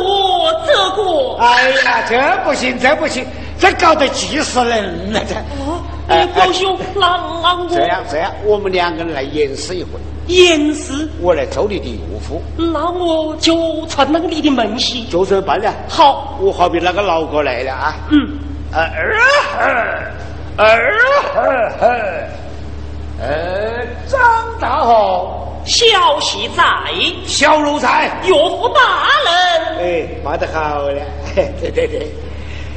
[0.68, 3.26] 这个，哎呀，这不行，这不行，
[3.60, 5.36] 这搞得急死人了，这。
[5.64, 9.92] 哦，哎，表兄，那那我这样这样，我们两个人来演示一回。
[10.28, 15.72] 演示，我来做你的岳父，那我就传那个你的门息，就这办了。
[15.88, 17.96] 好，我好比那个老哥来了啊。
[18.10, 18.40] 嗯，
[18.74, 19.16] 儿
[19.56, 20.96] 呵，儿
[21.34, 21.42] 呵
[21.80, 21.88] 呵，
[23.20, 24.20] 呃，张
[24.60, 26.64] 大号，小喜在，
[27.26, 29.78] 小奴才，岳父大人。
[29.80, 31.02] 哎，骂得好了，
[31.34, 32.08] 对对对。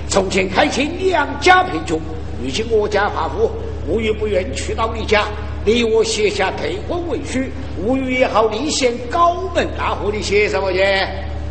[0.09, 2.01] 从前开亲两家贫穷，
[2.42, 3.51] 如今我家发富，
[3.88, 5.24] 无欲不愿去到你家。
[5.64, 7.40] 你我写下退婚文书，
[7.85, 10.79] 无语也好，立显高门大户你写什么去？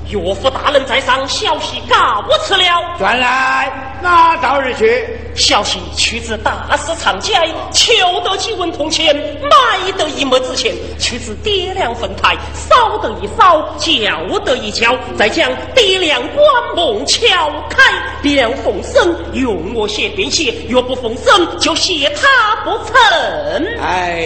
[0.09, 2.63] 岳父大人在上，小婿告辞了。
[2.97, 5.05] 转来，哪到而去？
[5.35, 7.33] 小婿去至大市场街，
[7.71, 16.43] 求得几文铜钱，买得一亩纸钱，去至爹娘坟台，烧得一烧，叫得一叫，再将爹娘棺
[16.75, 17.27] 木敲
[17.69, 17.83] 开。
[18.23, 22.95] 爹娘奉生，用我写便写；若不奉生，就写他不成。
[23.79, 24.19] 哎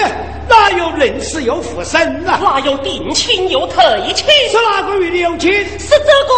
[0.00, 0.10] 呀，
[0.48, 2.40] 哪有人死又复生啊？
[2.42, 4.26] 哪有定亲又退亲？
[4.50, 5.52] 是哪个与你有亲？
[5.78, 6.34] 是这个。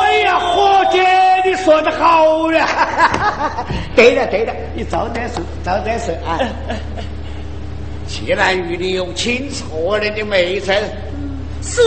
[0.00, 0.98] 哎呀，伙计，
[1.44, 3.66] 你说的好呀！
[3.94, 6.38] 对了对了，你早点说，早点说啊！
[8.08, 10.72] 既然与你有亲，错人的妹子，
[11.62, 11.82] 是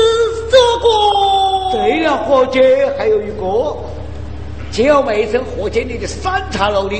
[0.52, 1.72] 这个。
[1.72, 2.60] 对了，伙计，
[2.98, 3.76] 还有一个，
[4.72, 6.96] 叫妹子何解你的三茶楼的，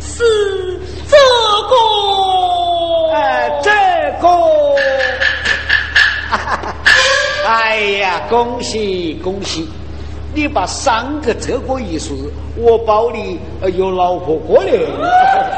[0.00, 0.22] 是
[1.08, 1.16] 这
[1.70, 3.14] 个。
[3.14, 3.70] 哎，这
[4.20, 4.28] 个。
[7.46, 9.68] 哎呀，恭喜恭喜！
[10.34, 12.16] 你把三个这个一说，
[12.56, 13.38] 我包你
[13.74, 14.80] 有老婆过年。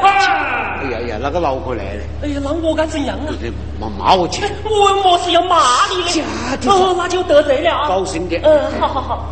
[0.03, 2.03] 哎呀呀，那个老婆来了。
[2.23, 3.31] 哎呀，那我该怎样啊？
[3.79, 4.43] 骂骂我去。
[4.63, 6.69] 我莫是要骂你的。
[6.69, 7.87] 哦，那就得罪了。
[7.87, 8.41] 高兴点。
[8.43, 9.25] 嗯，好好好。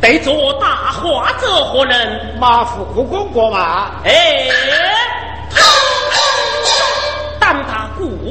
[0.00, 2.38] 对做大话者何人？
[2.40, 3.90] 马虎护公过马。
[4.02, 4.48] 哎，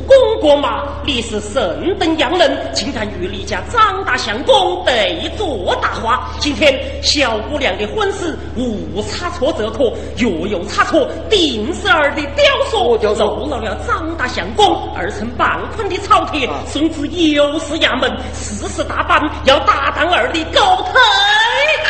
[0.09, 6.31] 公国马，你是圣等洋人，竟然与李家张大相公对坐大话。
[6.39, 20.59] 今天小姑娘的婚事无差错则可，若有差错，定是儿的雕塑漏了了张大相公，二层半捆的草帖，送至尤氏衙门，四十大板，要打当儿的狗
[20.91, 20.99] 腿。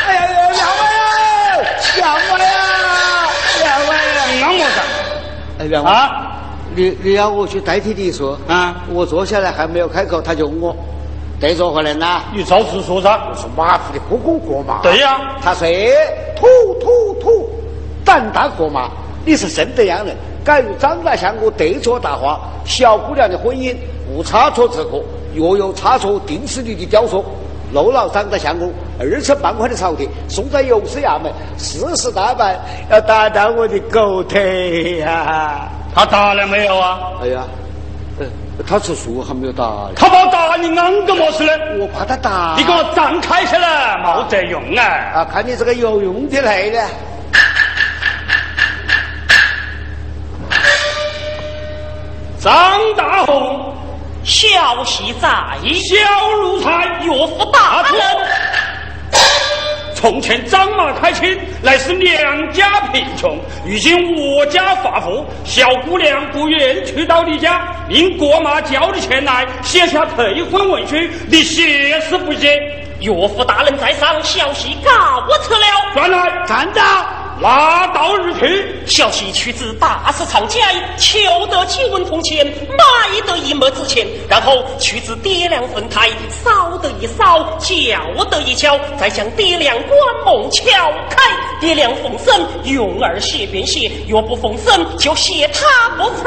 [0.06, 0.66] 哎呀呀，
[1.96, 3.30] 两位啊，
[3.62, 4.82] 两位啊，两位啊，那么子？
[5.60, 6.29] 哎，两位啊。
[6.80, 8.86] 你你要我去代替你说啊？
[8.94, 10.74] 我坐下来还没有开口，他就问我，
[11.38, 12.22] 对着何人呐？
[12.34, 13.20] 你照实说噻。
[13.30, 14.82] 我说马虎的不公过马。
[14.82, 15.36] 对呀。
[15.42, 15.68] 他说
[16.38, 16.48] 土
[16.80, 17.50] 土土，
[18.06, 18.90] 胆大过马。
[19.26, 23.76] 你是圣德阳人，敢与张大相公对坐答话，小姑娘的婚姻
[24.10, 25.04] 无差错之可，
[25.36, 27.26] 若有差错，定是你的雕塑
[27.74, 32.58] 漏了张大相公二尺半宽的朝廷，送在右司衙门，四十大板，
[32.90, 35.70] 要打到我的狗腿呀！
[35.94, 37.00] 他打了没有啊？
[37.22, 37.44] 哎呀，
[38.68, 39.90] 他吃素还没有打。
[39.96, 41.52] 他把打你啷个么事呢？
[41.80, 42.56] 我怕他打。
[42.58, 44.84] 你给我站开些来，没得用啊！
[45.16, 46.80] 啊，看你这个有用的来呢。
[52.40, 52.54] 张
[52.96, 53.76] 大红，
[54.24, 55.28] 小戏在，
[55.74, 55.98] 小
[56.42, 58.02] 奴才岳父大人。
[60.00, 70.96] 从前张马开亲，乃是娘家贫穷，如今我家发富，小姑娘不愿去到你家，令国马交了钱来，写下退婚文书，
[71.28, 72.58] 你写是不写？
[73.02, 75.94] 岳父大人在上，小婿告辞了。
[75.94, 76.82] 转来，站着。
[77.42, 80.60] 拉到日去，小媳去至大市场街，
[80.98, 86.10] 求得几文铜钱，买得一墨纸钱，然后去至爹娘坟台，
[86.44, 90.64] 烧得一烧，叫得一叫，再向爹娘棺木敲
[91.10, 91.18] 开。
[91.62, 96.24] 爹娘逢生，用儿写便写；若不逢生，就写他不成。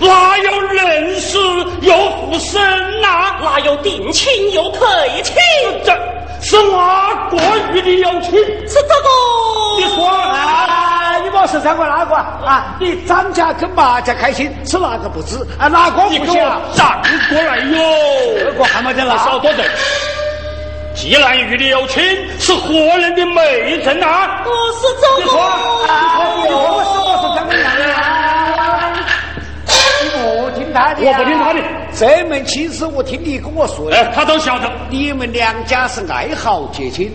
[0.06, 1.38] 哪有认死
[1.82, 2.60] 又复生
[3.00, 3.36] 呐？
[3.42, 4.86] 哪有定亲又退
[5.24, 5.34] 亲？
[5.84, 6.19] 这。
[6.42, 7.36] 是哪个
[7.72, 8.32] 与你有亲？
[8.66, 9.08] 是这个。
[9.78, 12.74] 你说啊，你莫是三个哪个啊？
[12.80, 15.36] 你张家跟马家开心，是哪个不知？
[15.58, 16.60] 啊，哪个不想？
[16.74, 17.78] 站过来哟！
[18.38, 19.18] 这个还没得了。
[19.18, 19.64] 少多嘴。
[20.94, 22.02] 既然与你有亲，
[22.38, 23.42] 是何人的媒
[23.78, 24.42] 人啊？
[24.44, 25.22] 我是这个。
[25.22, 25.34] 你说，
[26.42, 27.79] 你说，我是我是怎么样的？
[30.88, 31.60] 我不听他的。
[31.94, 34.70] 这门亲事我听你跟我说的，哎他都晓得。
[34.88, 37.12] 你们两家是爱好结亲，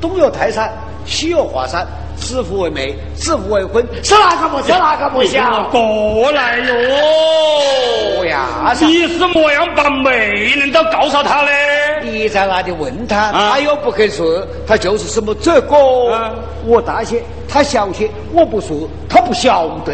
[0.00, 0.72] 东有泰山，
[1.06, 1.86] 西有华山，
[2.24, 5.70] 指腹为媒，指腹为婚，是哪个不是哪个不想？
[5.70, 8.24] 过来哟！
[8.24, 10.10] 呀，你是么样把媒
[10.56, 11.50] 人都告诉他呢？
[12.02, 15.76] 你在那里问他，他又不肯说，他就是什么这个？
[16.64, 19.92] 我大些，他小些，我不说，他不晓得。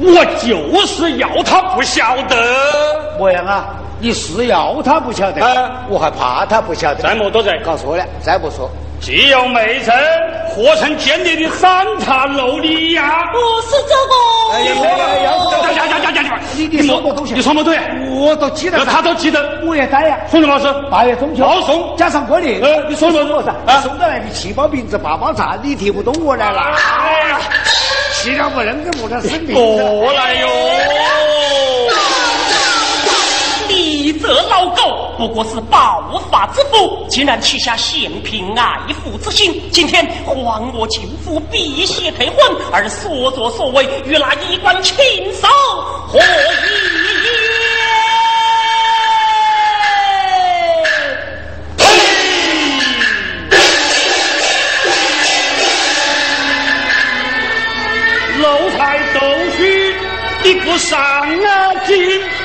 [0.00, 2.36] 我就是要他不晓得，
[3.18, 3.68] 模样啊！
[4.00, 5.40] 你是要他不晓得，
[5.88, 7.02] 我还怕他不晓得。
[7.02, 8.68] 再莫多嘴，搞错了，再不说。
[9.00, 9.86] 既有美人，
[10.50, 13.30] 何曾见你的三塔楼里呀？
[13.32, 14.12] 不是这个。
[14.52, 16.40] 哎呀呀呀呀呀！
[16.56, 17.32] 你你说么东西？
[17.34, 17.78] 你说么对？
[18.10, 18.84] 我都记得。
[18.84, 19.60] 他都记得。
[19.64, 20.18] 我也在呀。
[20.30, 20.72] 送什么是？
[20.90, 21.46] 八月中秋。
[21.46, 21.96] 好送。
[21.96, 22.60] 加上过年。
[22.60, 23.38] 呃，你说什么？
[23.66, 26.60] 啊，送的来的七包饼子、八包茶，你提不动我来了。
[26.60, 27.40] 哎呀，
[28.20, 29.54] 其他不能跟木头生命。
[29.54, 30.48] 过来哟。
[33.68, 39.60] 你这老狗不过是暴发之夫，竟然起下嫌贫爱富之心。
[39.72, 40.32] 今天还
[40.72, 44.94] 我舅父辟邪退婚，而所作所为与那一官禽
[45.34, 45.48] 兽
[46.06, 46.22] 何异？
[58.38, 59.20] 奴才都
[59.56, 59.96] 许
[60.44, 62.37] 你不上啊京。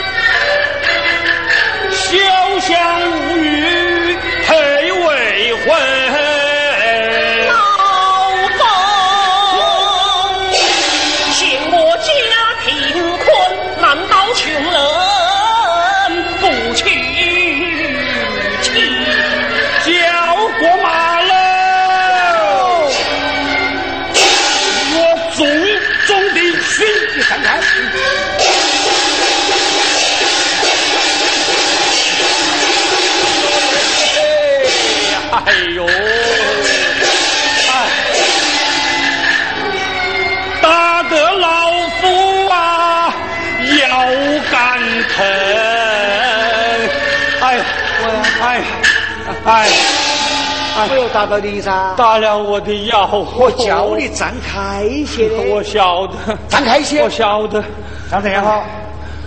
[51.13, 53.07] 打到你噻，打了我的腰。
[53.37, 56.13] 我叫你站开些，我晓得，
[56.49, 57.63] 站开些，我晓得。
[58.09, 58.63] 张德阳好，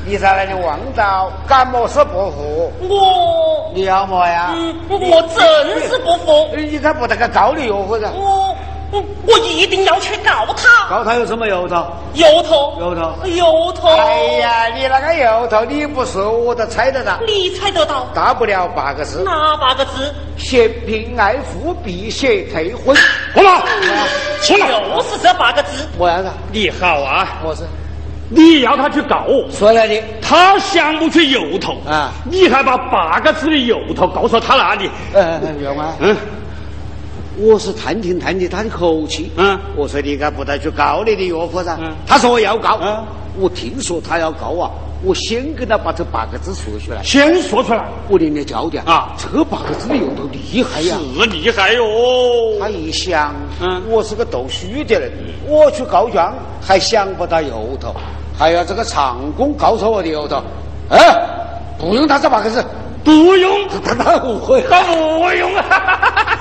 [0.05, 2.73] 你在那里望到干么事不服？
[2.89, 4.53] 我你要么呀？
[4.57, 6.49] 嗯，我真是不服。
[6.57, 8.46] 你看不得个高的哟，或者我
[8.97, 10.89] 我我一定要去告他。
[10.89, 11.87] 告他有什么由头？
[12.15, 13.89] 由头，由头由头。
[13.89, 18.07] 哎呀，你那个由头你不说我都猜得到，你猜得到？
[18.15, 20.15] 大不了八个字：哪八个字？
[20.37, 22.97] 嫌贫爱富，避邪退婚。
[23.35, 23.63] 好了，
[24.43, 25.87] 就是这八个字。
[25.99, 26.31] 么样子？
[26.53, 27.63] 你好啊，我是
[28.29, 34.91] 你要他去告我，说来的他想不出由头啊你还把八个字的由头告诉他那里？
[35.13, 36.17] 呃，员外，嗯，
[37.39, 39.31] 我是探听探听他的口气。
[39.37, 41.77] 嗯我说你应该不得去告你的岳父噻。
[41.81, 42.79] 嗯他说我要告。
[42.83, 43.05] 嗯
[43.39, 44.71] 我听说他要告啊，
[45.05, 47.03] 我先跟他把这八个字说出来。
[47.03, 50.97] 先说出来，我连连教的啊这八个字的由头厉害呀！
[51.21, 51.85] 是厉害哟。
[52.59, 55.13] 他一想，嗯我是个读书的人，
[55.47, 57.95] 我去告状还想不到由头，
[58.39, 60.43] 还要这个长工告诉我的由头。
[60.89, 60.99] 哎，
[61.79, 62.65] 不用他这八个字，
[63.07, 64.61] 不用，他他不会。
[64.69, 65.65] 他不用啊。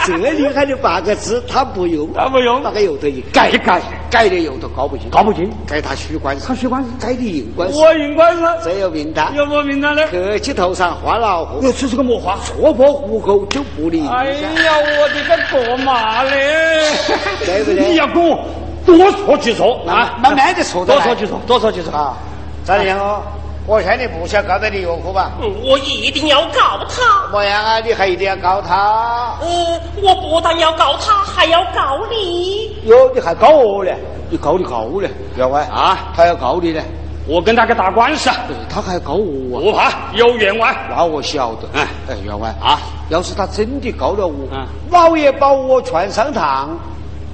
[0.03, 9.33] 这厉害的八个字，他不用，他不用那个由头一改一改，改的由头搞不清，搞不清，改他虚官司，他虚官司改的硬官司，我应该是这有名堂。
[9.35, 10.01] 有没名单呢？
[10.09, 12.37] 客气头上画老虎，这是个魔化。
[12.45, 14.07] 戳破虎口就不理。
[14.07, 16.83] 哎呀，我的个多妈嘞！
[17.45, 18.39] 对不对你要跟我
[18.85, 21.91] 多说几说啊，慢慢的说多说几说，多说几说。
[21.91, 22.15] 啊，
[22.63, 23.21] 张良哦，
[23.67, 25.31] 我劝你不想告到你岳父吧？
[25.41, 27.27] 嗯我一定要告他。
[27.31, 27.79] 么样啊？
[27.79, 29.37] 你还一定要告他？
[29.41, 32.77] 呃，我不但要告他，还要告你。
[32.85, 33.91] 哟，你还告我呢？
[34.29, 35.09] 你告你告呢？
[35.35, 36.81] 员外啊，他要告你呢？
[37.27, 38.35] 我跟他个打官司，啊，
[38.69, 39.61] 他还告我啊？
[39.63, 40.75] 不怕有员外。
[40.95, 41.67] 那我晓得。
[41.73, 46.77] 哎哎，员外啊，要是他真的告了我，嗯老爷把我劝上堂，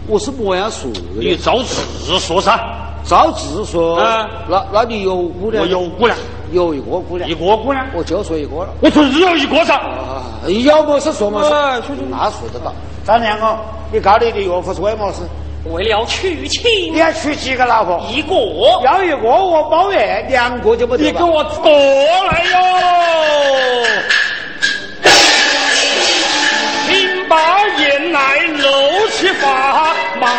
[0.07, 0.99] 我是么样说的？
[1.19, 2.59] 你照字说噻，
[3.05, 5.63] 照字说，啊那那你有姑娘？
[5.63, 6.17] 我有姑娘，
[6.51, 8.69] 有一个姑娘一，个姑娘，我就说一个了。
[8.81, 9.75] 我只有一个噻。
[9.75, 10.23] 啊，
[10.65, 12.73] 要么是说嘛事哎说说，那说得到。
[13.05, 13.59] 张良哦，
[13.91, 15.19] 你告你的岳父是为么事？
[15.71, 18.01] 为了娶亲你，要娶几个老婆？
[18.11, 18.35] 一个
[18.83, 21.23] 要一个我包圆，两个就不得你给。
[21.23, 23.30] 我过来哟！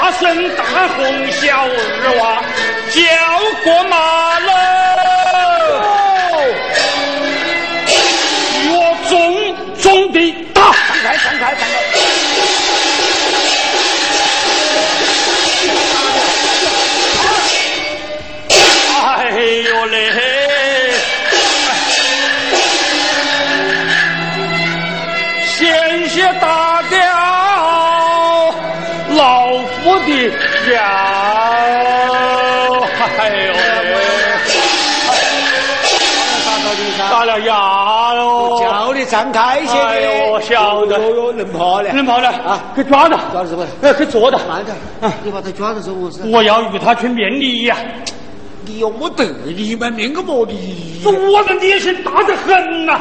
[0.00, 2.42] 大，声大红小二娃，
[2.90, 3.00] 叫
[3.62, 4.71] 过马路！
[39.22, 41.92] 叫你张开些哎呦我晓得哟哟，能跑的。
[41.92, 43.64] 能跑了啊给抓到，抓到什么？
[43.82, 44.38] 哎，给捉到。
[44.48, 44.76] 慢点，
[45.22, 46.22] 你把他抓到做么事？
[46.30, 47.76] 我要与他去面礼呀！
[48.64, 51.00] 你又没得你们面个么理？
[51.02, 53.00] 这我的烈性大得很呐！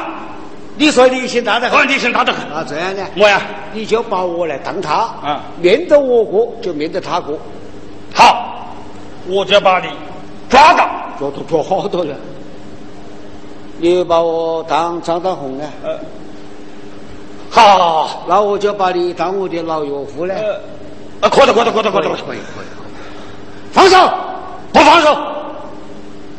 [0.76, 1.88] 你说你心大得啊，很。
[1.88, 2.50] 烈性大得很。
[2.50, 3.06] 啊，这样呢？
[3.16, 3.40] 我呀，
[3.72, 7.38] 你就把我来当他，啊面对我过就面对他过，
[8.14, 8.66] 好，
[9.28, 9.88] 我就把你
[10.48, 10.88] 抓到。
[11.18, 12.14] 抓到抓好多了。
[13.82, 15.64] 你把我当张大红呢？
[17.50, 20.34] 好好好好，那我就把你当我的老岳父了？
[21.20, 22.38] 啊，可以可以可以可以可以，可以可以。
[23.72, 23.96] 放手！
[24.72, 25.12] 不放手，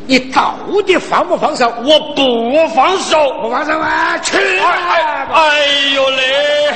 [0.06, 0.54] 你到
[0.86, 1.72] 底放不放手？
[1.84, 3.16] 我不放手。
[3.42, 4.18] 不放手啊！
[4.22, 4.36] 去！
[4.36, 5.58] 哎哎
[5.94, 6.24] 呦嘞！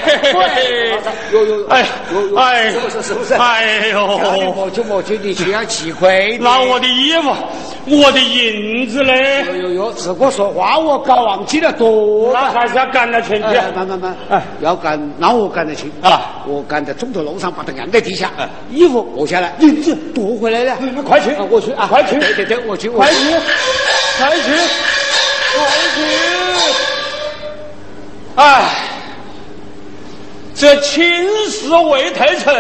[1.33, 3.35] 有有有，哎有有，哎，是不是是不是？
[3.35, 4.07] 哎呦，
[4.55, 6.45] 莫去莫去，你去要吃亏的。
[6.45, 7.35] 那我的衣服，
[7.87, 12.51] 我的银子嘞，有有有，自个说话我搞忘记了多那了。
[12.53, 16.43] 还是要赶到前去哎，慢慢慢，哎要赶，那我赶得去啊！
[16.47, 20.77] 我赶在中头路上，把它按在地下哎，衣服脱下来，银子夺回来了。
[21.07, 21.87] 快去啊我去啊！
[21.91, 23.05] 快去对对对，我去，我
[24.19, 24.49] 快去，快去，
[25.57, 25.59] 快
[25.95, 25.99] 去！
[28.37, 28.43] 哎，
[30.55, 32.55] 这亲事未退成，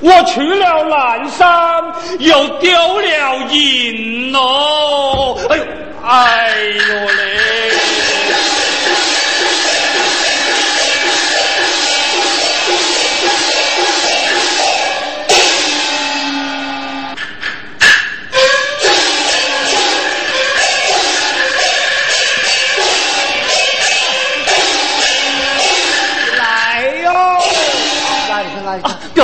[0.00, 1.82] 我去了南山，
[2.18, 5.36] 又丢了银喽！
[5.48, 5.64] 哎呦，
[6.06, 7.72] 哎呦嘞！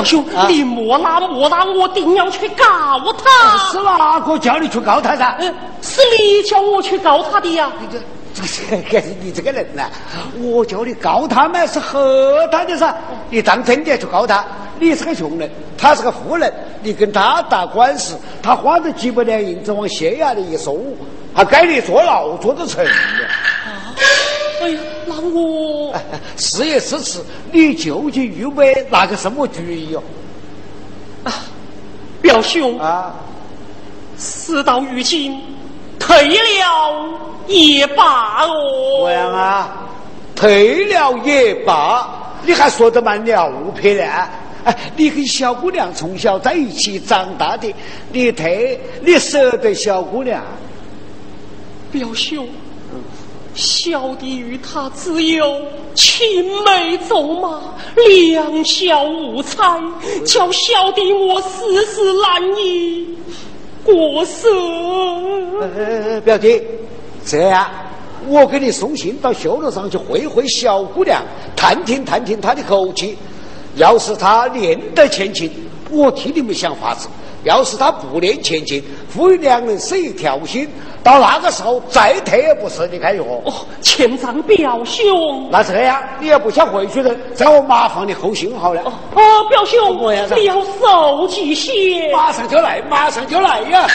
[0.05, 2.65] 兄，啊你莫拉莫拉，我定要去告
[3.25, 3.59] 他。
[3.73, 5.37] 是哪个叫你去告他噻？
[5.41, 7.71] 嗯是你叫我去告他的呀？
[7.81, 7.99] 你这
[8.43, 9.85] 这个你这个人呐，
[10.41, 12.95] 我叫你告他嘛，是和他的噻。
[13.31, 14.45] 你当真的去告他？
[14.81, 15.49] 你是个穷人，
[15.79, 16.53] 他是个富人，
[16.83, 20.83] 你跟他打官司，他花着几百两银子往县衙里一送，
[21.33, 22.85] 还该你坐牢坐得成。
[24.63, 25.95] 哎呀，那我
[26.37, 30.03] 是也是此，你究竟预备拿个什么主意哟？
[31.25, 31.33] 啊，
[32.21, 33.15] 表兄啊，
[34.19, 35.41] 事到如今，
[35.99, 36.37] 退了
[37.47, 39.07] 也罢哦。
[39.07, 39.89] 这样啊，
[40.35, 42.09] 退了也罢，
[42.45, 44.29] 你还说得蛮了撇呢？
[44.65, 47.75] 哎，你跟小姑娘从小在一起长大的，
[48.13, 50.43] 你退，你舍得小姑娘？
[51.93, 52.49] 表兄。
[53.55, 55.63] 小弟与他只有
[55.95, 57.61] 青梅竹马，
[57.95, 59.81] 两小无猜，
[60.27, 63.17] 叫小弟我世事难以
[63.85, 64.49] 过舍。
[65.61, 66.61] 呃，表弟，
[67.25, 67.71] 这样，
[68.27, 71.23] 我给你送信到绣楼上去会会小姑娘，
[71.55, 73.17] 探听探听她的口气。
[73.77, 75.51] 要是她念得前情，
[75.91, 77.09] 我替你们想法子；
[77.45, 80.69] 要是他不念前情，夫妻两人死一条心。
[81.03, 83.51] 到那个时候再退也不是，你看如何？
[83.51, 85.49] 哦，钱丈表兄。
[85.51, 88.81] 那这样，你要不想回去的，在我马房里后信好了。
[88.83, 90.01] 哦，表兄，
[90.35, 92.11] 你要手机些。
[92.11, 93.87] 马上就来，马上就来呀！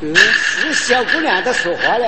[0.00, 2.06] 嗯是小姑娘在说话呢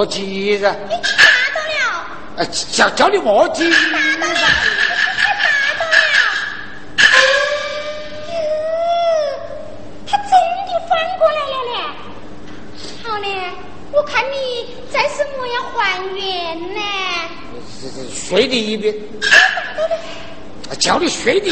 [0.00, 0.74] 莫急着。
[0.88, 1.12] 你打
[1.52, 1.76] 到了。
[2.38, 3.70] 哎，叫叫你莫急。
[3.70, 3.76] 打
[4.16, 4.34] 到了，
[5.36, 5.44] 打
[5.78, 5.98] 到了。
[8.32, 8.32] 哟，
[10.08, 10.30] 他真
[10.64, 11.74] 的翻过来了嘞。
[13.04, 13.28] 好嘞，
[13.92, 16.18] 我看你再什么要还原
[16.74, 16.80] 呢？
[18.10, 18.94] 睡你一边。
[20.78, 21.50] 叫你睡你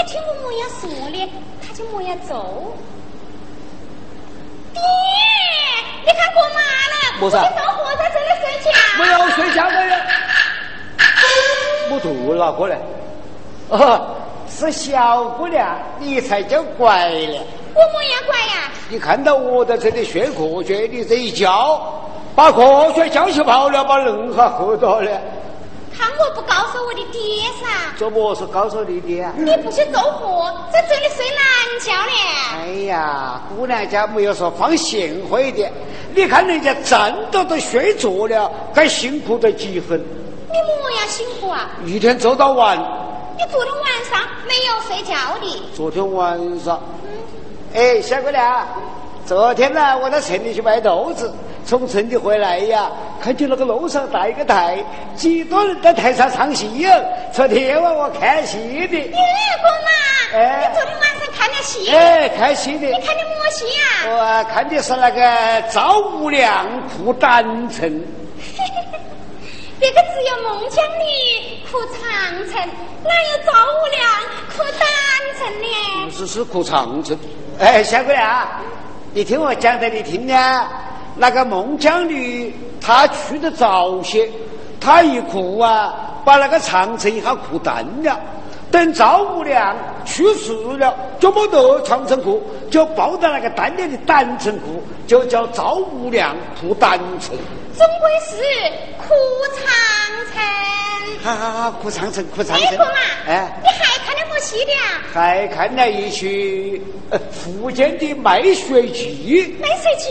[0.00, 1.30] 她听我么样说的，
[1.60, 2.72] 他就么样走。
[4.72, 4.80] 爹，
[6.00, 7.36] 你看我妈了，我老
[7.76, 8.70] 婆在这里睡觉。
[8.98, 10.00] 没有睡觉的人。
[11.90, 12.78] 我肚哪过来？
[13.68, 14.16] 哦，
[14.48, 17.44] 是小姑娘，你才叫乖了。
[17.74, 18.72] 我么样乖呀？
[18.88, 21.78] 你看到我在这里学科学，你这一叫，
[22.34, 25.10] 把科学教起跑了，把人还喝到了。
[26.60, 27.96] 告诉我的爹噻！
[27.96, 29.26] 做么事告诉你爹？
[29.34, 31.40] 你不去做活，在这里睡懒
[31.80, 32.12] 觉呢？
[32.52, 35.72] 哎呀，姑娘家没有说放贤惠一点。
[36.14, 39.98] 你看人家站着都睡着了，该辛苦得几分。
[39.98, 41.70] 你么样辛苦啊？
[41.86, 42.76] 一天做到晚。
[43.38, 45.62] 你昨天晚上没有睡觉的？
[45.74, 46.78] 昨天晚上。
[47.04, 47.10] 嗯
[47.72, 48.66] 哎，小姑娘，
[49.24, 51.32] 昨天呢，我到城里去卖豆子，
[51.70, 52.90] 从城里回来呀，
[53.22, 56.90] 看见那个楼上搭一个台，几多人在台上唱戏哟。
[57.32, 58.58] 昨天晚我看戏
[58.88, 58.98] 的。
[58.98, 61.88] 耶，姑妈，哎，你昨天晚上看了戏？
[61.88, 62.88] 哎，看戏的。
[62.88, 63.82] 你看的么戏呀？
[64.08, 67.88] 我看的是那个赵无良哭丹城。
[69.78, 72.02] 这个只有孟姜女哭长
[72.50, 72.68] 城，
[73.04, 74.02] 哪有赵无良
[74.56, 74.82] 哭丹
[75.38, 76.10] 城呢？
[76.10, 77.16] 是是哭长城。
[77.60, 78.48] 哎，小姑娘，
[79.14, 80.68] 你听我讲的，你听呢？
[81.16, 84.28] 那个孟姜女她去的早些，
[84.80, 85.94] 她一哭啊，
[86.24, 88.18] 把那个长城一下哭断了。
[88.70, 92.40] 等赵无良去世了，就没得长城哭，
[92.70, 97.36] 就抱到那个丹里的丹城哭，就叫赵无良哭丹城。
[97.80, 98.36] 终归是
[98.98, 99.14] 哭
[99.56, 99.64] 长
[100.34, 100.36] 城。
[101.22, 102.66] 好好好，哭长城，哭长城。
[102.68, 102.92] 哎，姑妈，
[103.26, 105.00] 哎，你还看了么戏的啊？
[105.14, 106.82] 还看了一曲
[107.32, 109.58] 福建的《卖血记》。
[109.62, 110.10] 卖血记，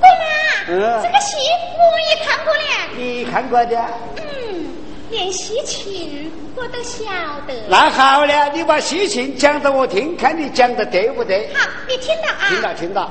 [0.00, 0.24] 姑妈，
[0.68, 1.36] 嗯，这个戏
[1.76, 2.60] 我也看过了。
[2.96, 3.76] 你看过的？
[4.16, 4.72] 嗯，
[5.10, 7.04] 连戏情我都晓
[7.46, 7.52] 得。
[7.68, 11.50] 那好了，你把戏情讲给我听，看你讲的对不对？
[11.52, 12.48] 好，你听到啊？
[12.48, 13.10] 听到，听到。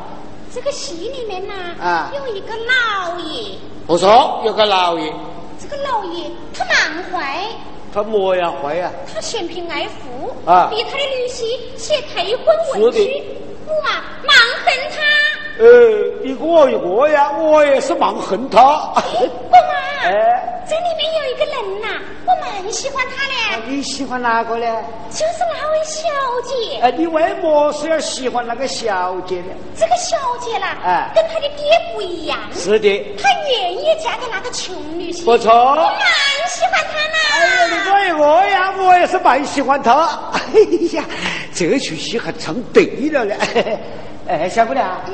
[0.53, 3.55] 这个戏里面呐，啊，有一个老爷。
[3.85, 5.13] 不错，有个老爷。
[5.59, 7.45] 这个老爷他蛮坏。
[7.93, 8.91] 他么样坏呀？
[9.13, 12.45] 他嫌贫爱富啊，逼他的女婿写退婚
[12.81, 12.99] 文书。
[13.69, 14.97] 我啊，蛮恨他。
[15.59, 15.65] 呃，
[16.23, 18.59] 一个一个呀，我也是蛮恨他。
[18.59, 21.87] 我妈，哎，这里面有一个人呐，
[22.25, 23.33] 我蛮喜欢他的。
[23.67, 24.65] 你喜欢哪个呢？
[25.09, 26.07] 就是那位小
[26.45, 26.79] 姐。
[26.81, 29.53] 哎，你为么是要喜欢那个小姐呢？
[29.77, 32.39] 这个小姐啦，哎，跟她的爹不一样。
[32.53, 33.15] 是的。
[33.21, 35.25] 她愿意嫁给那个穷女婿。
[35.25, 35.51] 不错。
[35.51, 35.89] 我蛮
[36.47, 37.17] 喜欢他呢。
[37.33, 40.07] 哎呀，你说一个呀，我也是蛮喜欢他。
[40.31, 40.39] 哎
[40.93, 41.03] 呀，
[41.67, 43.35] 这出戏还唱对了呢。
[44.27, 45.01] 哎，小姑娘。
[45.07, 45.13] 嗯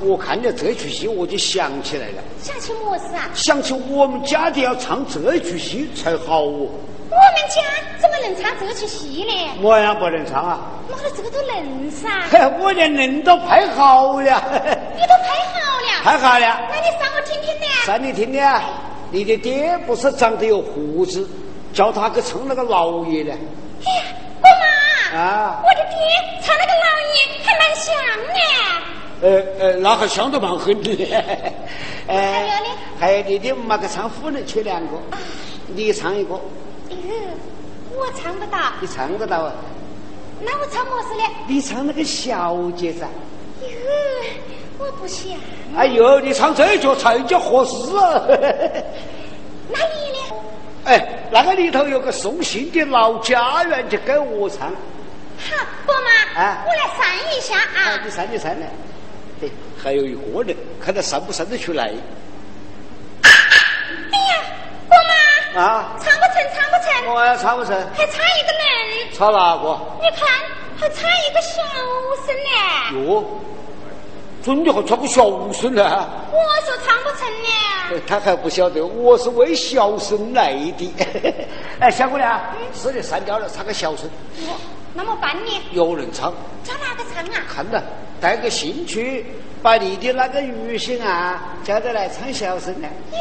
[0.00, 2.22] 我看了这出戏，我就想起来了。
[2.42, 3.30] 想起么事啊？
[3.32, 6.68] 想起我们家的要唱这出戏才好哦。
[7.08, 7.62] 我们家
[8.02, 9.62] 怎么能唱这出戏呢？
[9.62, 10.60] 我呀不能唱啊。
[10.90, 12.10] 妈的，这个都能噻。
[12.60, 14.20] 我连人都拍好了。
[14.20, 16.02] 你都拍好了？
[16.02, 16.46] 拍好了。
[16.68, 17.66] 那你上我听听呢？
[17.86, 18.42] 上你听听。
[19.10, 21.26] 你的爹不是长得有胡子，
[21.72, 23.32] 叫他去唱那个老爷呢？
[23.86, 24.02] 哎呀，
[25.14, 25.96] 啊，我的爹
[26.42, 27.94] 唱那个老爷还蛮像
[28.26, 28.40] 呢。
[29.22, 29.26] 呃
[29.60, 30.90] 呃，那还相得蛮狠的。
[32.06, 32.68] 还有呢？
[32.98, 34.88] 还有你的妈个唱夫人，缺两个。
[35.68, 36.34] 你唱一个。
[36.90, 36.98] 嗯，
[37.94, 38.58] 我唱不到。
[38.80, 39.52] 你唱得到啊？
[40.40, 41.22] 那我唱么事呢？
[41.46, 43.06] 你唱那个小姐噻。
[43.62, 43.68] 哟，
[44.78, 45.30] 我不想。
[45.76, 48.20] 哎呦，你唱这一句才叫合适啊！
[49.70, 50.34] 那你呢？
[50.84, 54.70] 哎，那个里头有个送信的老家园，就给我唱。
[55.38, 56.42] 好，伯妈。
[56.42, 56.64] 啊。
[56.66, 57.06] 我来算
[57.36, 58.00] 一下啊。
[58.04, 58.66] 你算，你算来。
[59.82, 61.92] 还有一个人，看他上不上得出来。
[63.22, 63.28] 哎
[64.18, 64.34] 呀，
[64.88, 64.96] 伯
[65.54, 67.14] 妈啊，唱不成，唱不成。
[67.14, 67.74] 我要唱不成。
[67.94, 69.12] 还差一个人。
[69.12, 69.78] 差哪个？
[70.00, 70.26] 你看，
[70.78, 71.60] 还差一个小
[72.24, 73.06] 生呢。
[73.06, 73.40] 哟，
[74.42, 76.08] 真的还差个小生呢。
[76.32, 78.00] 我说唱不成呢。
[78.06, 80.94] 他还不晓得，我是为小生来的。
[81.80, 82.40] 哎，小姑娘，
[82.74, 84.08] 是的，删掉了，唱个小生。
[84.94, 85.62] 那么办呢？
[85.72, 86.32] 有人唱。
[86.62, 87.44] 找哪个唱啊？
[87.48, 87.82] 看着。
[88.20, 89.26] 带个兴趣，
[89.62, 92.88] 把你的那个女性啊叫得来唱小声呢。
[93.12, 93.18] 哟，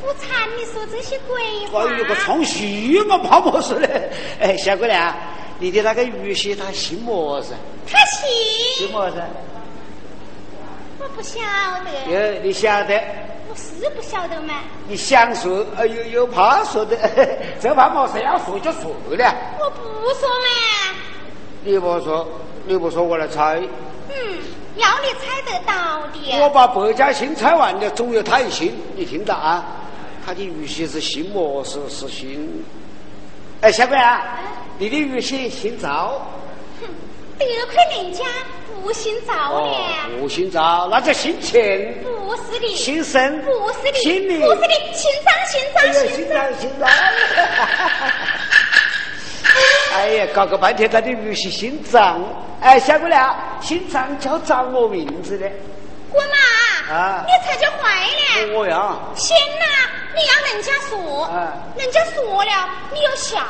[0.00, 1.82] 不馋你说这些鬼话。
[1.82, 4.10] 我有个唱戏我，怕么事嘞？
[4.40, 5.14] 哎，小姑娘，
[5.58, 7.52] 你的那个玉溪他姓么子？
[7.86, 8.28] 他姓
[8.76, 9.22] 姓么子？
[11.00, 11.40] 我不晓
[11.84, 11.90] 得。
[12.10, 12.98] 哟，你晓得？
[13.48, 14.54] 我是不晓得嘛。
[14.86, 16.96] 你想说，哎，又又怕说的，
[17.60, 18.20] 这怕么事？
[18.22, 19.34] 要说就说了。
[19.58, 19.82] 我不
[20.14, 20.96] 说嘛。
[21.64, 22.26] 你不说，
[22.66, 23.60] 你不说，我来猜。
[24.08, 24.14] 嗯，
[24.76, 26.40] 要你猜得到的。
[26.40, 28.74] 我把百家姓猜完了，总有他一姓。
[28.94, 29.64] 你听到啊？
[30.24, 31.64] 他的玉溪是姓么？
[31.64, 32.62] 是是姓？
[33.60, 34.38] 哎，小鬼啊，
[34.78, 36.20] 你的玉溪姓赵。
[36.80, 36.86] 哼，
[37.46, 38.24] 得亏人家
[38.66, 39.32] 不姓赵
[39.66, 39.72] 呢。
[40.18, 41.94] 不姓赵，那叫姓秦。
[42.02, 42.74] 不是的。
[42.76, 43.42] 姓申。
[43.42, 43.98] 不是的。
[43.98, 44.40] 姓李。
[44.40, 44.68] 不是的。
[44.92, 46.88] 姓张，姓张，姓张，姓张。
[49.94, 52.20] 哎呀，搞个半天，他的女婿姓张。
[52.60, 55.48] 哎，小姑娘，姓张叫张我名字的。
[56.10, 56.36] 滚嘛！
[56.90, 57.24] 啊！
[57.26, 58.06] 你才叫坏
[58.46, 58.54] 呢！
[58.56, 58.96] 我呀。
[59.14, 59.64] 行呐，
[60.14, 63.40] 你要人家说，啊，人家说了，你要笑。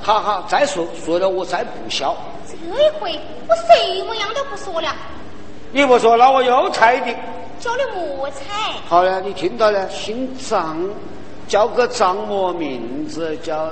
[0.00, 2.16] 好好，再说说了，我再不笑。
[2.46, 4.94] 这一回我什么样都不说了。
[5.70, 7.14] 你不说，那我又猜的。
[7.60, 8.44] 叫你莫猜。
[8.88, 10.78] 好了，你听到了，姓张，
[11.46, 13.70] 叫个张么名字叫。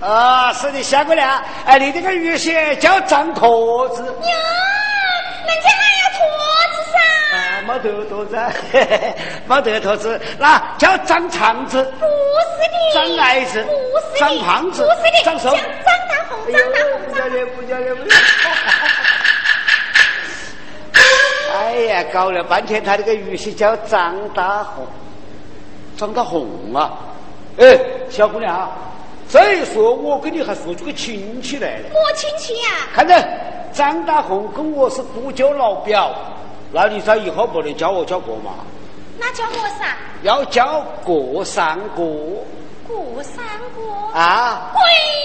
[0.00, 4.02] 啊，是的，小姑娘，哎，你这个玉溪叫张壳子。
[7.66, 8.36] 没得驼子，
[9.46, 11.82] 没得驼 子，那叫长长子。
[11.82, 12.12] 不是
[12.72, 12.78] 的。
[12.94, 13.60] 长矮子。
[13.64, 13.74] 不是
[14.12, 14.18] 的。
[14.18, 14.82] 长胖子。
[14.82, 15.18] 不是的。
[15.24, 15.50] 长瘦。
[15.50, 15.58] 张
[16.08, 16.88] 大红，张大红。
[17.06, 18.16] 不叫的，不叫的，不叫。
[21.58, 24.86] 哎呀，搞了半天，他这个鱼是叫张大红，
[25.96, 26.92] 张大红啊！
[27.58, 27.76] 哎，
[28.08, 28.50] 小姑娘。
[28.50, 28.56] 这
[29.28, 31.84] 一说，我跟你还说出个亲戚来了。
[31.92, 32.86] 我亲戚呀？
[32.94, 33.28] 看着
[33.72, 36.14] 张大红跟我是不交老表，
[36.72, 38.54] 那你在以后不能叫我叫哥嘛？
[39.18, 39.96] 那叫我啥？
[40.22, 42.02] 要叫过三哥。
[42.86, 44.18] 过三哥？
[44.18, 44.70] 啊？
[44.72, 44.80] 鬼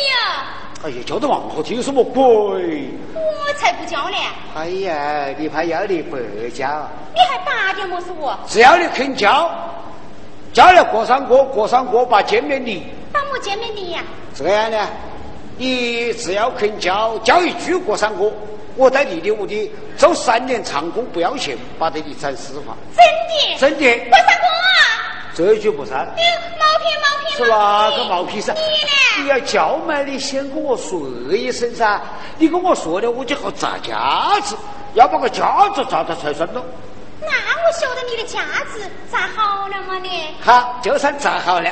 [0.09, 0.45] 呀！
[0.83, 2.89] 哎呀，叫得往好听什么鬼？
[3.13, 4.17] 我才不叫呢！
[4.55, 6.17] 哎呀，你怕要你白
[6.53, 6.89] 叫？
[7.13, 8.35] 你还打点么是我？
[8.47, 9.49] 只要你肯叫，
[10.51, 12.83] 叫了过三哥，过三哥把见面礼。
[13.41, 14.01] 见面礼呀？
[14.33, 14.87] 这样呢，
[15.57, 18.31] 你只要肯交交一句过三个，
[18.75, 22.75] 我在你的屋里做三年长工不要钱，把得你斩司法。
[22.95, 23.03] 真
[23.59, 23.59] 的？
[23.59, 24.09] 真的。
[24.09, 24.71] 过三个啊？
[25.35, 26.07] 这一句不算。
[26.15, 26.21] 你
[26.59, 27.35] 毛皮毛皮。
[27.35, 28.53] 是哪个毛皮噻？
[28.53, 29.23] 你呢？
[29.23, 30.01] 你要叫嘛？
[30.01, 31.99] 你先跟我说一声噻。
[32.37, 34.55] 你跟我说了，我就好砸架子，
[34.93, 36.63] 要把个架子砸到才算喽。
[37.19, 38.41] 那我晓得你的架
[38.73, 39.99] 子砸好了吗？
[40.01, 40.25] 你？
[40.41, 41.69] 好，就算砸好了。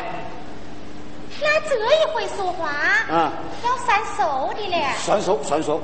[1.41, 3.31] 那这一回说话啊，
[3.63, 4.85] 要算数的嘞。
[4.97, 5.81] 算数，算数。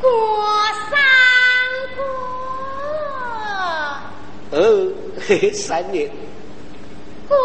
[0.00, 0.10] 过
[0.90, 0.98] 三
[1.96, 2.04] 过。
[4.50, 4.60] 哦，
[5.28, 6.10] 嘿嘿，三年。
[7.28, 7.36] 过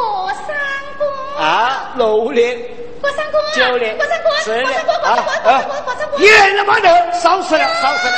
[0.48, 0.56] 三
[0.98, 1.06] 过。
[1.40, 2.58] 啊，六年。
[3.00, 3.40] 过三过。
[3.54, 3.96] 九年。
[3.96, 4.32] 过三过。
[4.38, 4.84] 十年。
[4.86, 6.18] 过三过，过三过，过三个。
[6.18, 8.14] 一人都没得，少死了，少死了。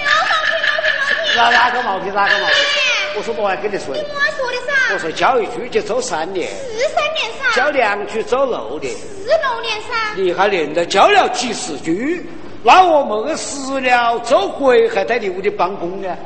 [0.00, 1.36] 要毛皮，毛皮，毛皮。
[1.36, 2.56] 哪哪个毛病，哪个毛病？
[3.16, 4.94] 我说我还跟你说，你我说的噻。
[4.94, 7.54] 我说教一句就做三年，是三年噻。
[7.54, 10.14] 教两句做六年，是六年噻。
[10.16, 12.26] 你还连着教了几十句，
[12.62, 16.16] 那我们死了做鬼还在你屋里办公呢？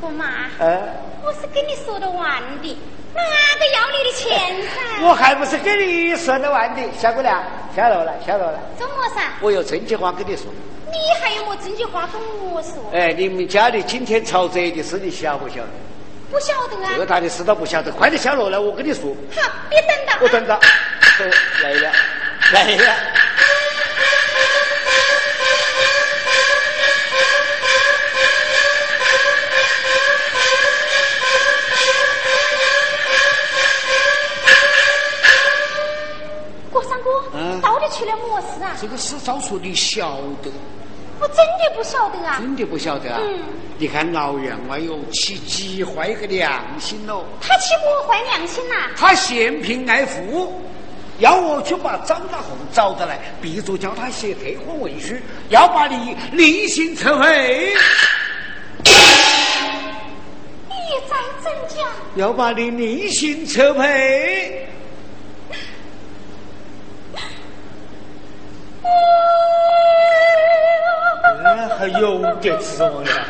[0.00, 0.24] 姑妈，
[0.58, 0.82] 嗯，
[1.24, 2.76] 我是跟你说的完的，
[3.14, 4.28] 哪个要你的钱
[4.62, 5.06] 噻？
[5.06, 7.42] 我还不是给你十来万的，小姑娘，
[7.74, 8.58] 下楼了，下楼了。
[8.78, 9.22] 怎么噻？
[9.40, 10.46] 我有正经话跟你说。
[10.86, 12.72] 你还有么正经话跟我说？
[12.92, 15.68] 哎，你们家里今天吵这的事，你晓不晓得？
[16.30, 16.90] 不晓得啊。
[16.92, 19.14] 这个大的事都不晓得，快点下楼来，我跟你说。
[19.36, 20.14] 好，别等到。
[20.20, 20.58] 我等到。
[21.62, 21.92] 来了，
[22.52, 22.94] 来了。
[36.72, 37.10] 过三哥，
[37.60, 38.71] 到底出了么事啊？
[38.82, 40.50] 这个事早说你晓得。
[41.20, 42.38] 我真的不晓得啊！
[42.40, 43.20] 真的不晓得啊！
[43.22, 43.38] 嗯，
[43.78, 47.24] 你看老员外哟，起几坏个良心喽？
[47.40, 48.74] 他起我坏良心呐？
[48.96, 50.60] 他嫌贫爱富，
[51.20, 55.14] 要我去把张大红找得来，逼着叫他写退婚文书，
[55.48, 57.72] 要把你另行撤回。
[58.82, 60.74] 你
[61.08, 61.86] 在真假？
[62.16, 64.51] 要把你另行撤回。
[72.42, 73.21] 有点子么了？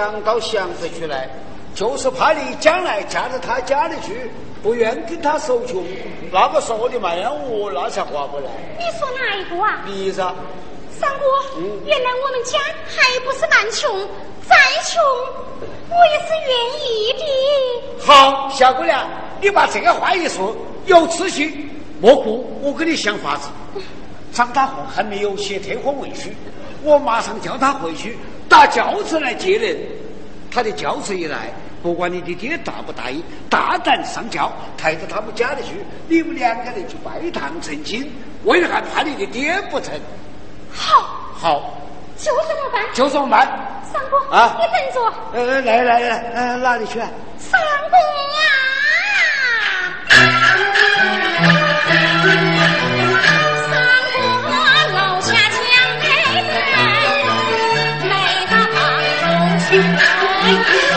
[0.00, 1.28] 想到想得出来，
[1.74, 4.30] 就是怕你将来嫁到他家里去，
[4.62, 5.84] 不愿跟他受穷。
[6.32, 7.10] 那个说的嘛，
[7.46, 8.44] 我那才划不来。
[8.78, 9.82] 你说哪一个啊？
[9.84, 10.22] 你子。
[10.98, 11.24] 三哥，
[11.84, 14.08] 原来我们家还不是蛮穷，
[14.48, 15.02] 再穷
[15.90, 18.06] 我也是愿意的。
[18.06, 19.06] 好，小姑娘，
[19.38, 21.68] 你把这个话一说，有次序，
[22.00, 23.50] 莫顾我给你想法子。
[24.32, 26.30] 张大红还没有写退婚文书，
[26.82, 28.18] 我马上叫他回去
[28.50, 29.78] 打轿子来接人。
[30.50, 35.76] 他的轿子一来，不管你的爹答不答应，大胆上轿，抬到他们家里去，
[36.08, 38.12] 你们两个人去拜堂成亲。
[38.42, 39.94] 为了还怕你的爹不成。
[40.72, 41.78] 好，好，
[42.16, 43.46] 就这么办，就这么办。
[43.92, 45.00] 三哥，啊，你等着。
[45.32, 46.98] 呃，来来来，呃，哪里去？
[46.98, 47.96] 啊三哥
[52.26, 52.49] 啊！
[60.50, 60.89] Thank you.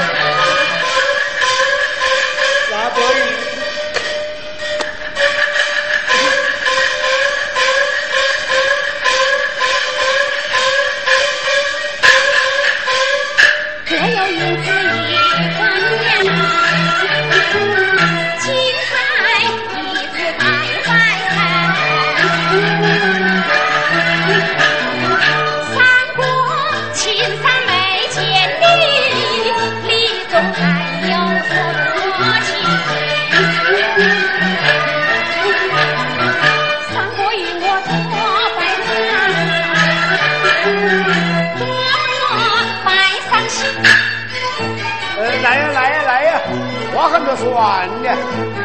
[47.35, 48.15] 说完了，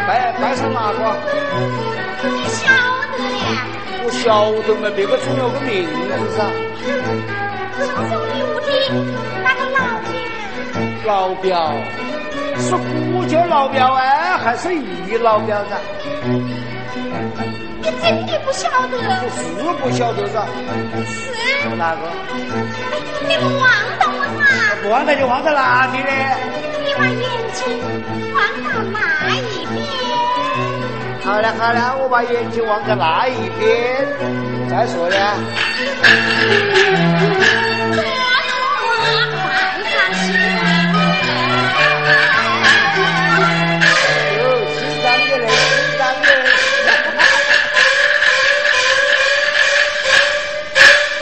[0.06, 0.98] 拜拜上哪个？
[2.22, 2.66] 你晓
[3.16, 3.42] 得的。
[4.04, 5.90] 我晓得嘛，别个出了个名字
[6.36, 6.38] 噻。
[7.76, 7.96] 就是我
[8.28, 8.68] 的屋的
[9.42, 10.06] 那个老表。
[11.06, 11.72] 老表，
[12.58, 15.78] 是呼叫老表哎，还是姨老表噻？
[17.80, 18.94] 你真的不晓得？
[18.98, 19.38] 我是
[19.82, 20.44] 不晓得噻。
[21.06, 21.10] 是。
[21.76, 22.02] 哪个？
[23.26, 23.64] 你不忘
[23.98, 24.82] 到我噻？
[24.82, 26.10] 不忘到就忘在哪里呢？
[26.98, 27.22] 把眼
[27.54, 27.62] 睛。
[28.34, 28.98] 望到哪
[29.30, 29.78] 一边？
[31.22, 34.06] 好了好了，我把眼睛望在那一边。
[34.68, 35.14] 再说了。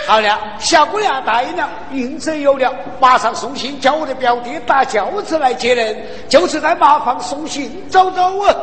[0.07, 5.97] 好了，小姑娘答应了，应征有了，马上送信叫我的表弟打轿子来接人，
[6.29, 8.55] 就是在马房送信走走啊。